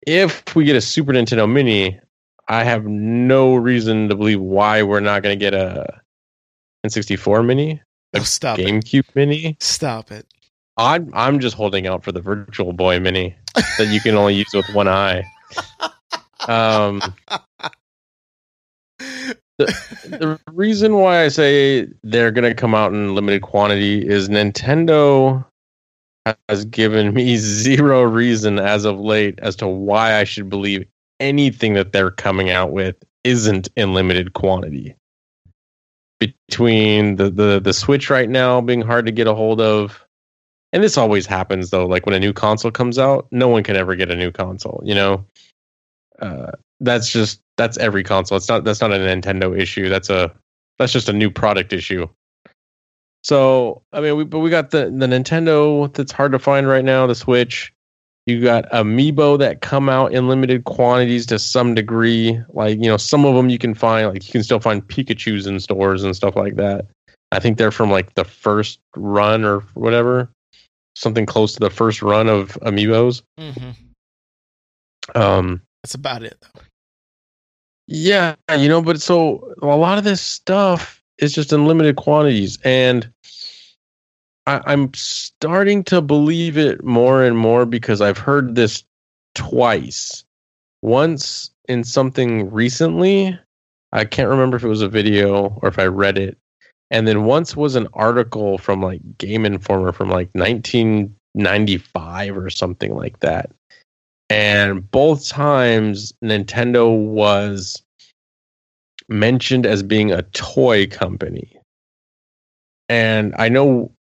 [0.06, 2.00] If we get a Super Nintendo Mini,
[2.48, 6.02] I have no reason to believe why we're not going to get a
[6.86, 7.82] N64 Mini,
[8.14, 9.16] a oh, stop GameCube it.
[9.16, 9.58] Mini.
[9.60, 10.28] Stop it.
[10.76, 14.52] I'm I'm just holding out for the Virtual Boy Mini that you can only use
[14.54, 15.24] with one eye.
[16.46, 17.02] Um,
[19.58, 25.46] the, reason why I say they're going to come out in limited quantity is Nintendo
[26.50, 30.86] has given me zero reason as of late as to why I should believe
[31.20, 34.96] anything that they're coming out with isn't in limited quantity.
[36.20, 40.06] Between the, the, the Switch right now being hard to get a hold of,
[40.72, 43.76] and this always happens though, like when a new console comes out, no one can
[43.76, 45.26] ever get a new console, you know?
[46.20, 48.38] Uh, that's just that's every console.
[48.38, 49.90] It's not that's not a Nintendo issue.
[49.90, 50.34] That's a
[50.80, 52.08] that's just a new product issue.
[53.24, 56.86] So I mean, we, but we got the the Nintendo that's hard to find right
[56.86, 57.08] now.
[57.08, 57.74] The Switch.
[58.26, 62.40] You got Amiibo that come out in limited quantities to some degree.
[62.50, 64.08] Like you know, some of them you can find.
[64.08, 66.86] Like you can still find Pikachu's in stores and stuff like that.
[67.32, 70.30] I think they're from like the first run or whatever,
[70.96, 73.24] something close to the first run of Amiibos.
[73.40, 73.72] Mm-hmm.
[75.20, 76.62] Um, That's about it, though.
[77.88, 82.58] Yeah, you know, but so a lot of this stuff is just in limited quantities,
[82.64, 83.12] and
[84.48, 88.86] I, I'm starting to believe it more and more because I've heard this
[89.36, 90.24] twice.
[90.82, 93.38] Once in something recently,
[93.92, 96.38] I can't remember if it was a video or if I read it,
[96.92, 102.96] and then once was an article from like Game Informer from like 1995 or something
[102.96, 103.52] like that
[104.34, 107.84] and both times Nintendo was
[109.08, 111.60] mentioned as being a toy company.
[112.90, 113.92] And I know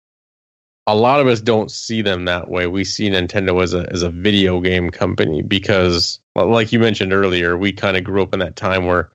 [0.86, 2.66] a lot of us don't see them that way.
[2.66, 7.58] We see Nintendo as a as a video game company because like you mentioned earlier,
[7.58, 9.12] we kind of grew up in that time where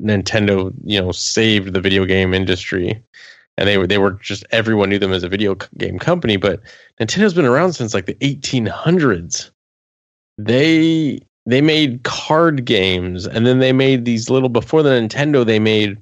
[0.00, 3.02] Nintendo, you know, saved the video game industry.
[3.56, 6.60] And they were they were just everyone knew them as a video game company, but
[7.00, 9.50] Nintendo's been around since like the 1800s
[10.38, 15.58] they they made card games and then they made these little before the Nintendo they
[15.58, 15.98] made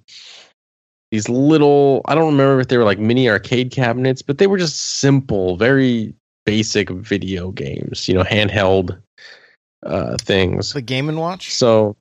[1.11, 4.59] these little I don't remember if they were like mini arcade cabinets, but they were
[4.59, 6.15] just simple, very
[6.45, 9.01] basic video games, you know, handheld
[9.85, 10.73] uh things.
[10.73, 11.55] The Game and Watch.
[11.55, 11.97] So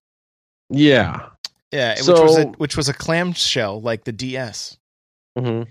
[0.70, 1.28] yeah.
[1.72, 4.78] Yeah, So- which was a which was a clamshell like the DS.
[5.38, 5.70] Mm-hmm.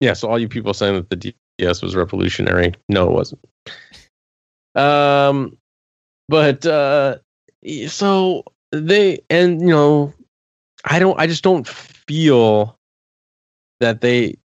[0.00, 3.40] Yeah, so all you people saying that the DS was revolutionary, no, it wasn't.
[4.76, 5.56] Um,
[6.28, 7.16] but uh,
[7.88, 10.12] so they and you know,
[10.84, 12.78] I don't, I just don't feel
[13.80, 14.36] that they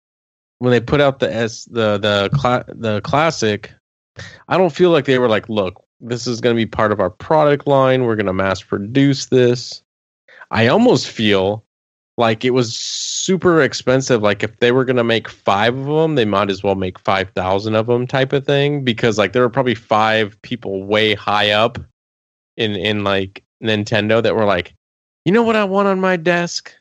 [0.59, 3.73] when they put out the S the the cla- the classic,
[4.49, 7.01] I don't feel like they were like, look, this is going to be part of
[7.01, 8.05] our product line.
[8.05, 9.83] We're going to mass produce this.
[10.51, 11.65] I almost feel
[12.21, 14.23] like it was super expensive.
[14.23, 17.31] Like if they were gonna make five of them, they might as well make five
[17.31, 18.85] thousand of them, type of thing.
[18.85, 21.79] Because like there were probably five people way high up
[22.57, 24.75] in in like Nintendo that were like,
[25.25, 26.73] you know what I want on my desk?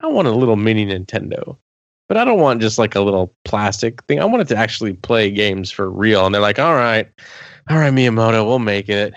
[0.00, 1.56] I want a little mini Nintendo.
[2.08, 4.18] But I don't want just like a little plastic thing.
[4.18, 6.26] I want it to actually play games for real.
[6.26, 7.08] And they're like, all right,
[7.68, 9.14] all right, Miyamoto, we'll make it.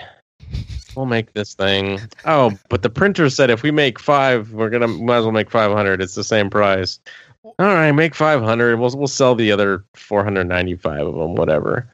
[0.96, 2.00] We'll make this thing.
[2.26, 5.50] Oh, but the printer said if we make five, we're gonna might as well make
[5.52, 6.02] five hundred.
[6.02, 7.00] It's the same price.
[7.44, 8.80] All right, make five hundred.
[8.80, 11.88] We'll we'll sell the other four hundred ninety five of them, whatever.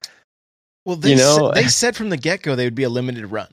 [0.85, 2.89] Well, they You know- said, they said from the get go they would be a
[2.89, 3.49] limited run.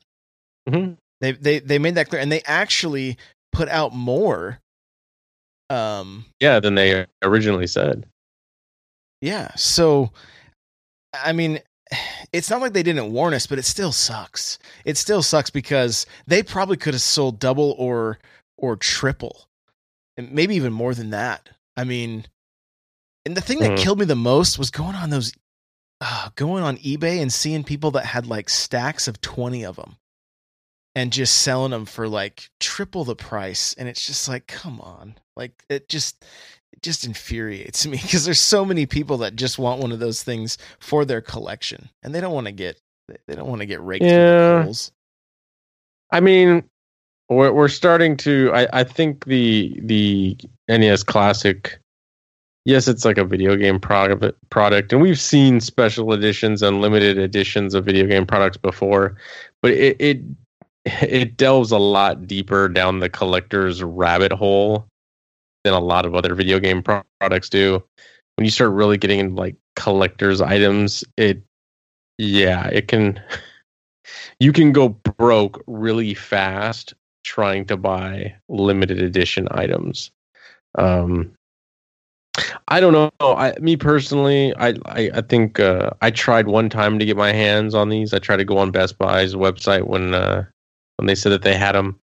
[0.68, 3.16] hmm They they they made that clear, and they actually
[3.53, 4.59] put out more.
[5.70, 6.24] Um.
[6.40, 8.07] Yeah, than they originally said.
[9.20, 9.51] Yeah.
[9.57, 10.12] So,
[11.14, 11.59] I mean,
[12.32, 14.59] it's not like they didn't warn us, but it still sucks.
[14.84, 18.18] It still sucks because they probably could have sold double or
[18.59, 19.49] or triple,
[20.16, 21.49] and maybe even more than that.
[21.76, 22.26] I mean,
[23.24, 23.82] and the thing that Mhm.
[23.82, 25.32] killed me the most was going on those,
[26.01, 29.97] uh, going on eBay and seeing people that had like stacks of twenty of them,
[30.95, 35.18] and just selling them for like triple the price, and it's just like, come on,
[35.37, 36.24] like it just
[36.72, 40.22] it just infuriates me because there's so many people that just want one of those
[40.22, 42.78] things for their collection and they don't want to get
[43.26, 44.59] they don't want to get raked Yeah.
[44.59, 44.93] the coals.
[46.11, 46.64] I mean,
[47.28, 48.51] we're we're starting to.
[48.55, 50.37] I I think the the
[50.68, 51.78] NES Classic.
[52.64, 57.16] Yes, it's like a video game product, product, and we've seen special editions and limited
[57.16, 59.16] editions of video game products before,
[59.62, 60.20] but it it
[60.84, 64.87] it delves a lot deeper down the collector's rabbit hole
[65.67, 67.83] than a lot of other video game pro- products do.
[68.37, 71.43] When you start really getting into like collector's items, it
[72.19, 73.21] yeah, it can
[74.41, 76.95] you can go broke really fast
[77.25, 80.12] trying to buy limited edition items.
[80.77, 81.33] Um,
[82.69, 83.11] I don't know.
[83.21, 87.33] I, me personally, I I, I think uh, I tried one time to get my
[87.33, 88.14] hands on these.
[88.14, 90.45] I tried to go on Best Buy's website when uh,
[90.97, 91.99] when they said that they had them.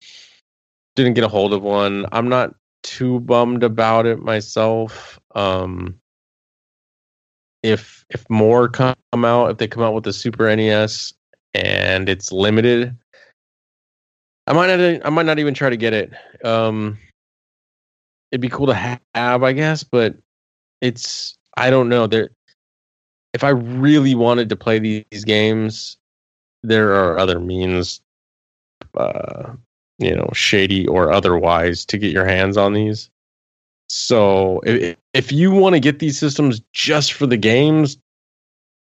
[0.96, 2.06] Didn't get a hold of one.
[2.12, 5.18] I'm not too bummed about it myself.
[5.34, 6.00] Um,
[7.62, 11.12] if if more come out, if they come out with the Super NES
[11.54, 12.96] and it's limited,
[14.46, 15.06] I might not.
[15.06, 16.12] I might not even try to get it.
[16.44, 16.98] Um,
[18.32, 20.16] it'd be cool to have, I guess, but
[20.80, 21.36] it's.
[21.56, 22.06] I don't know.
[22.06, 22.30] There,
[23.34, 25.98] if I really wanted to play these games,
[26.62, 28.00] there are other means,
[28.96, 29.52] uh,
[30.00, 33.10] you know, shady or otherwise, to get your hands on these.
[33.88, 37.98] So if, if you want to get these systems just for the games,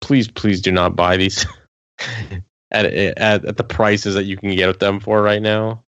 [0.00, 1.46] please, please do not buy these
[2.70, 5.84] at, at at the prices that you can get them for right now.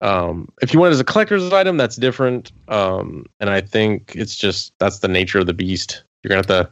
[0.00, 2.52] Um, if you want it as a collector's item, that's different.
[2.68, 6.04] Um, and I think it's just that's the nature of the beast.
[6.22, 6.70] You're gonna have to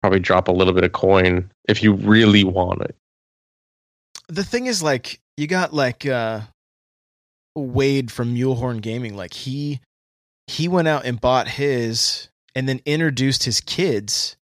[0.00, 2.96] probably drop a little bit of coin if you really want it.
[4.28, 6.40] The thing is, like, you got like uh,
[7.54, 9.16] Wade from Mulehorn Gaming.
[9.16, 9.80] Like he
[10.46, 14.36] he went out and bought his, and then introduced his kids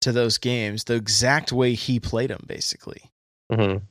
[0.00, 3.02] to those games the exact way he played them, basically.
[3.50, 3.84] Mm-hmm.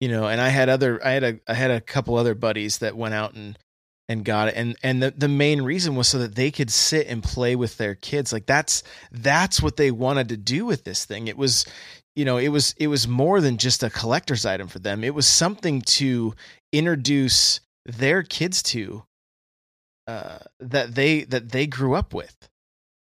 [0.00, 2.78] You know, and I had other, I had a, I had a couple other buddies
[2.78, 3.58] that went out and
[4.08, 7.06] and got it, and and the the main reason was so that they could sit
[7.06, 8.32] and play with their kids.
[8.32, 11.28] Like that's that's what they wanted to do with this thing.
[11.28, 11.64] It was,
[12.14, 15.04] you know, it was it was more than just a collector's item for them.
[15.04, 16.34] It was something to
[16.72, 19.04] introduce their kids to
[20.06, 22.36] uh, that they that they grew up with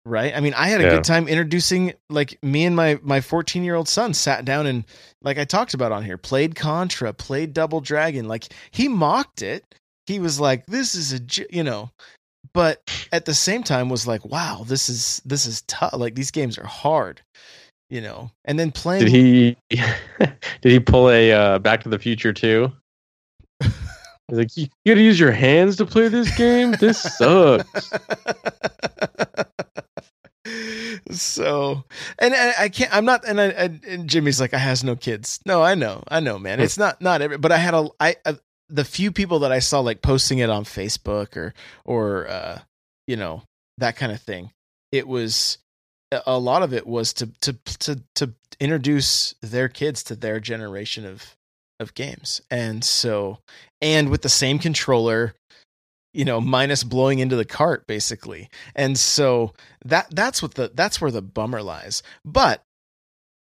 [0.04, 0.34] right?
[0.34, 0.90] I mean i had a yeah.
[0.90, 4.84] good time introducing like me and my my 14 year old son sat down and
[5.20, 9.64] like i talked about on here played contra played double dragon like he mocked it.
[10.06, 11.90] He was like this is a you know
[12.54, 12.80] but
[13.12, 16.56] at the same time was like wow this is this is tough like these games
[16.56, 17.20] are hard
[17.90, 18.30] you know?
[18.44, 22.72] And then playing did he did he pull a uh, back to the future two
[24.28, 26.72] He's like, you gotta use your hands to play this game?
[26.72, 27.92] This sucks.
[31.10, 31.84] so
[32.18, 35.40] and, I can't I'm not and, I, and Jimmy's like I has no kids.
[35.46, 36.02] No, I know.
[36.08, 36.60] I know, man.
[36.60, 38.36] It's not not every but I had a I a,
[38.68, 41.54] the few people that I saw like posting it on Facebook or
[41.84, 42.60] or uh
[43.06, 43.42] you know,
[43.78, 44.52] that kind of thing.
[44.92, 45.58] It was
[46.26, 51.04] a lot of it was to to to to introduce their kids to their generation
[51.04, 51.36] of
[51.80, 52.40] of games.
[52.50, 53.38] And so,
[53.80, 55.34] and with the same controller,
[56.12, 58.48] you know, minus blowing into the cart basically.
[58.74, 59.52] And so
[59.84, 62.02] that that's what the that's where the bummer lies.
[62.24, 62.62] But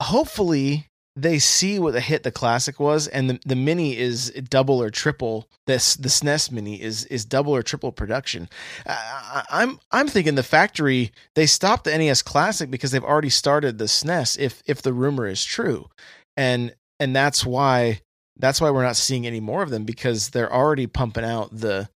[0.02, 4.82] hopefully they see what the hit the classic was and the, the mini is double
[4.82, 8.50] or triple this the SNES mini is is double or triple production.
[8.86, 13.78] Uh, I'm I'm thinking the factory they stopped the NES classic because they've already started
[13.78, 15.90] the SNES if if the rumor is true.
[16.38, 18.02] And and that's why
[18.40, 21.90] that's why we're not seeing any more of them because they're already pumping out the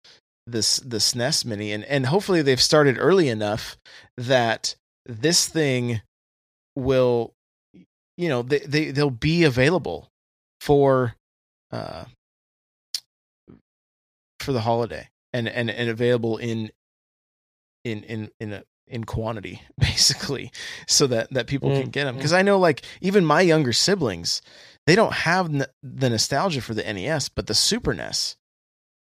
[0.48, 3.78] this the SNES mini and and hopefully they've started early enough
[4.18, 4.76] that
[5.06, 6.02] this thing
[6.76, 7.34] will
[8.18, 10.10] you know they, they they'll be available
[10.60, 11.16] for
[11.72, 12.06] uh
[14.40, 16.72] for the holiday and and and available in
[17.84, 20.52] in in in a in quantity basically
[20.88, 21.82] so that that people mm-hmm.
[21.82, 24.42] can get them because i know like even my younger siblings
[24.88, 28.36] they don't have n- the nostalgia for the NES, but the Super NES.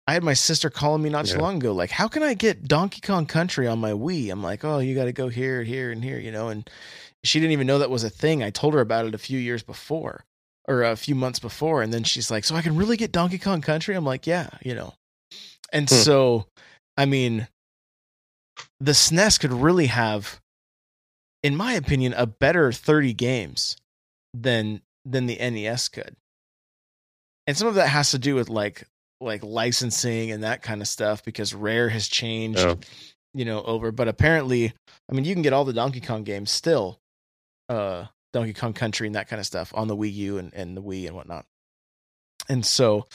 [0.07, 1.43] I had my sister calling me not too yeah.
[1.43, 4.31] long ago, like, how can I get Donkey Kong Country on my Wii?
[4.31, 6.49] I'm like, oh, you got to go here, here, and here, you know.
[6.49, 6.68] And
[7.22, 8.42] she didn't even know that was a thing.
[8.42, 10.25] I told her about it a few years before,
[10.67, 13.38] or a few months before, and then she's like, so I can really get Donkey
[13.38, 13.95] Kong Country?
[13.95, 14.95] I'm like, yeah, you know.
[15.72, 15.95] And hmm.
[15.95, 16.47] so,
[16.97, 17.47] I mean,
[18.80, 20.41] the SNES could really have,
[21.42, 23.76] in my opinion, a better 30 games
[24.34, 26.17] than than the NES could.
[27.47, 28.87] And some of that has to do with like
[29.21, 32.79] like licensing and that kind of stuff because Rare has changed, oh.
[33.35, 33.93] you know, over.
[33.93, 34.72] But apparently,
[35.11, 37.01] I mean, you can get all the Donkey Kong games still,
[37.68, 40.77] uh, Donkey Kong Country and that kind of stuff on the Wii U and, and
[40.77, 41.45] the Wii and whatnot.
[42.49, 43.07] And so,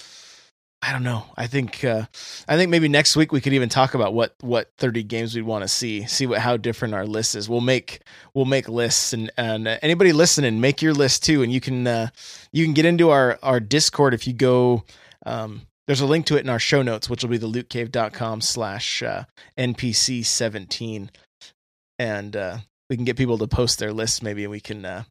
[0.85, 1.25] I don't know.
[1.35, 2.05] I think uh,
[2.47, 5.41] I think maybe next week we could even talk about what what 30 games we'd
[5.41, 6.05] want to see.
[6.05, 7.49] See what how different our list is.
[7.49, 8.01] We'll make
[8.35, 11.87] we'll make lists and and uh, anybody listening, make your list too, and you can
[11.87, 12.09] uh,
[12.51, 14.83] you can get into our our Discord if you go.
[15.25, 18.41] Um, there's a link to it in our show notes, which will be the lootcave.com
[18.41, 19.23] slash uh,
[19.57, 21.09] NPC 17,
[21.97, 22.57] and uh,
[22.91, 25.03] we can get people to post their lists maybe, and we can uh,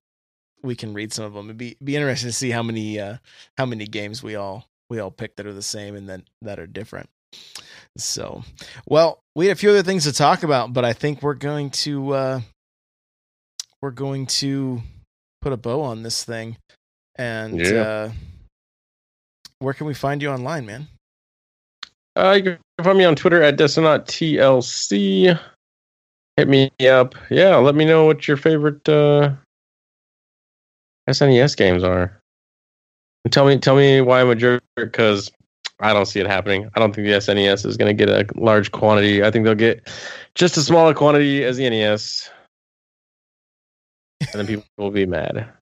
[0.63, 1.47] we can read some of them.
[1.47, 3.17] It'd be be interesting to see how many uh,
[3.59, 6.59] how many games we all we all pick that are the same and then that
[6.59, 7.09] are different.
[7.97, 8.43] So,
[8.87, 11.71] well, we had a few other things to talk about, but I think we're going
[11.71, 12.41] to uh
[13.81, 14.83] we're going to
[15.43, 16.57] put a bow on this thing
[17.17, 17.83] and yeah.
[17.83, 18.13] uh
[19.59, 20.89] where can we find you online, man?
[22.17, 25.39] Uh, you can find me on Twitter at TLC.
[26.37, 27.15] Hit me up.
[27.31, 29.33] Yeah, let me know what your favorite uh,
[31.09, 32.21] SNES games are.
[33.31, 35.31] Tell me, tell me why I'm a jerk because
[35.81, 36.71] I don't see it happening.
[36.75, 39.25] I don't think the SNES is going to get a large quantity.
[39.25, 39.89] I think they'll get
[40.35, 42.31] just a smaller quantity as the NES,
[44.21, 45.49] and then people will be mad.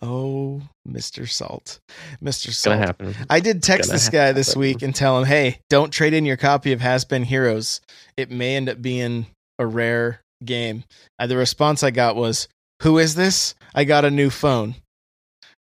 [0.00, 1.28] Oh, Mr.
[1.28, 1.78] Salt.
[2.22, 2.52] Mr.
[2.52, 2.74] Salt.
[2.74, 3.14] gonna happen.
[3.28, 6.38] I did text this guy this week and tell him, hey, don't trade in your
[6.38, 7.82] copy of Has Been Heroes.
[8.16, 9.26] It may end up being
[9.58, 10.84] a rare game.
[11.18, 12.48] Uh, the response I got was,
[12.82, 13.54] who is this?
[13.74, 14.74] I got a new phone.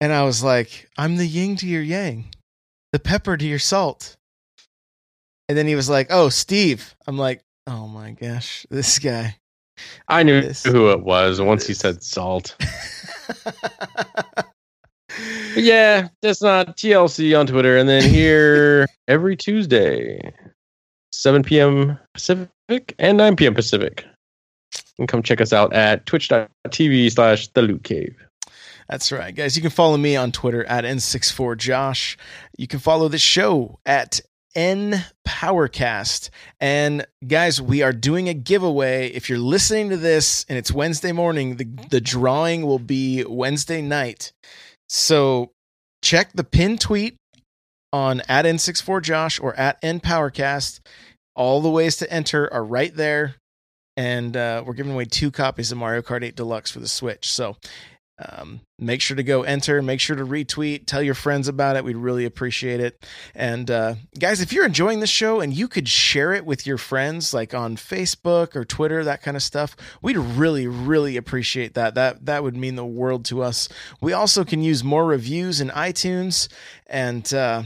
[0.04, 2.26] And I was like, I'm the yin to your yang,
[2.92, 4.18] the pepper to your salt.
[5.48, 6.94] And then he was like, oh, Steve.
[7.08, 9.38] I'm like, oh my gosh, this guy.
[10.10, 12.58] I knew This- who it was once he said salt.
[15.56, 20.34] Yeah, that's not TLC on Twitter, and then here every Tuesday,
[21.12, 22.00] 7 p.m.
[22.14, 22.50] Pacific
[22.98, 23.54] and 9 p.m.
[23.54, 24.04] Pacific.
[24.98, 28.16] And come check us out at twitch.tv slash the loot cave.
[28.94, 29.56] That's right, guys.
[29.56, 32.16] You can follow me on Twitter at N64Josh.
[32.60, 34.22] You can follow the show at
[34.56, 36.30] NPowercast.
[36.60, 39.08] And guys, we are doing a giveaway.
[39.08, 43.82] If you're listening to this and it's Wednesday morning, the, the drawing will be Wednesday
[43.82, 44.32] night.
[44.90, 45.54] So
[46.04, 47.16] check the pin tweet
[47.92, 50.82] on at N64Josh or at NPowercast.
[51.36, 53.38] All the ways to enter are right there.
[53.96, 57.30] And uh, we're giving away two copies of Mario Kart 8 Deluxe for the Switch.
[57.32, 57.58] So
[58.20, 61.84] um, make sure to go enter make sure to retweet tell your friends about it.
[61.84, 63.04] We'd really appreciate it.
[63.34, 66.78] And uh, guys if you're enjoying this show and you could share it with your
[66.78, 71.96] friends like on facebook or twitter that kind of stuff we'd really really appreciate that.
[71.96, 73.68] That that would mean the world to us.
[74.02, 76.50] We also can use more reviews in itunes.
[76.88, 77.64] And uh,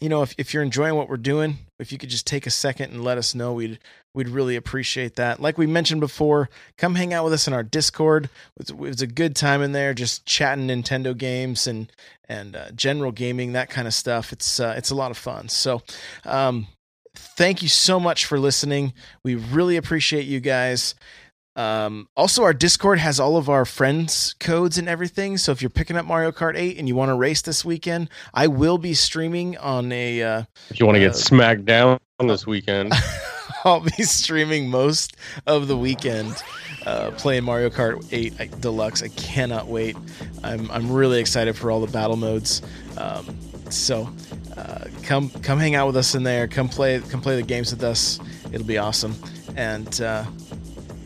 [0.00, 2.50] you know if, if you're enjoying what we're doing if you could just take a
[2.50, 3.78] second and let us know we'd
[4.14, 5.40] we'd really appreciate that.
[5.40, 8.24] Like we mentioned before come hang out with us in our discord.
[8.24, 11.90] It was, it was a good time in there just chatting nintendo games and
[12.28, 14.32] and uh, general gaming that kind of stuff.
[14.32, 15.48] It's uh, it's a lot of fun.
[15.48, 15.82] So
[16.24, 16.66] um
[17.16, 18.92] thank you so much for listening.
[19.24, 20.94] We really appreciate you guys.
[21.56, 25.36] Um, also, our Discord has all of our friends' codes and everything.
[25.38, 28.10] So if you're picking up Mario Kart 8 and you want to race this weekend,
[28.32, 31.98] I will be streaming on a uh, If you want to Uh, get smacked down
[32.20, 32.92] this weekend,
[33.64, 35.16] I'll be streaming most
[35.46, 36.34] of the weekend
[36.86, 39.02] uh, playing Mario Kart 8 Deluxe.
[39.02, 39.96] I cannot wait.
[40.42, 42.62] I'm I'm really excited for all the battle modes.
[42.96, 43.36] Um,
[43.70, 44.08] so
[44.56, 46.46] uh, come come hang out with us in there.
[46.46, 48.18] Come play come play the games with us.
[48.52, 49.14] It'll be awesome.
[49.56, 50.24] And uh,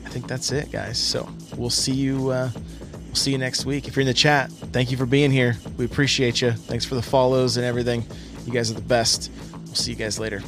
[0.05, 0.99] I think that's it, guys.
[0.99, 2.31] So we'll see you.
[2.31, 2.51] Uh,
[3.07, 3.89] we'll see you next week.
[3.89, 5.57] If you're in the chat, thank you for being here.
[5.77, 6.53] We appreciate you.
[6.53, 8.05] Thanks for the follows and everything.
[8.47, 9.31] You guys are the best.
[9.65, 10.43] We'll see you guys later.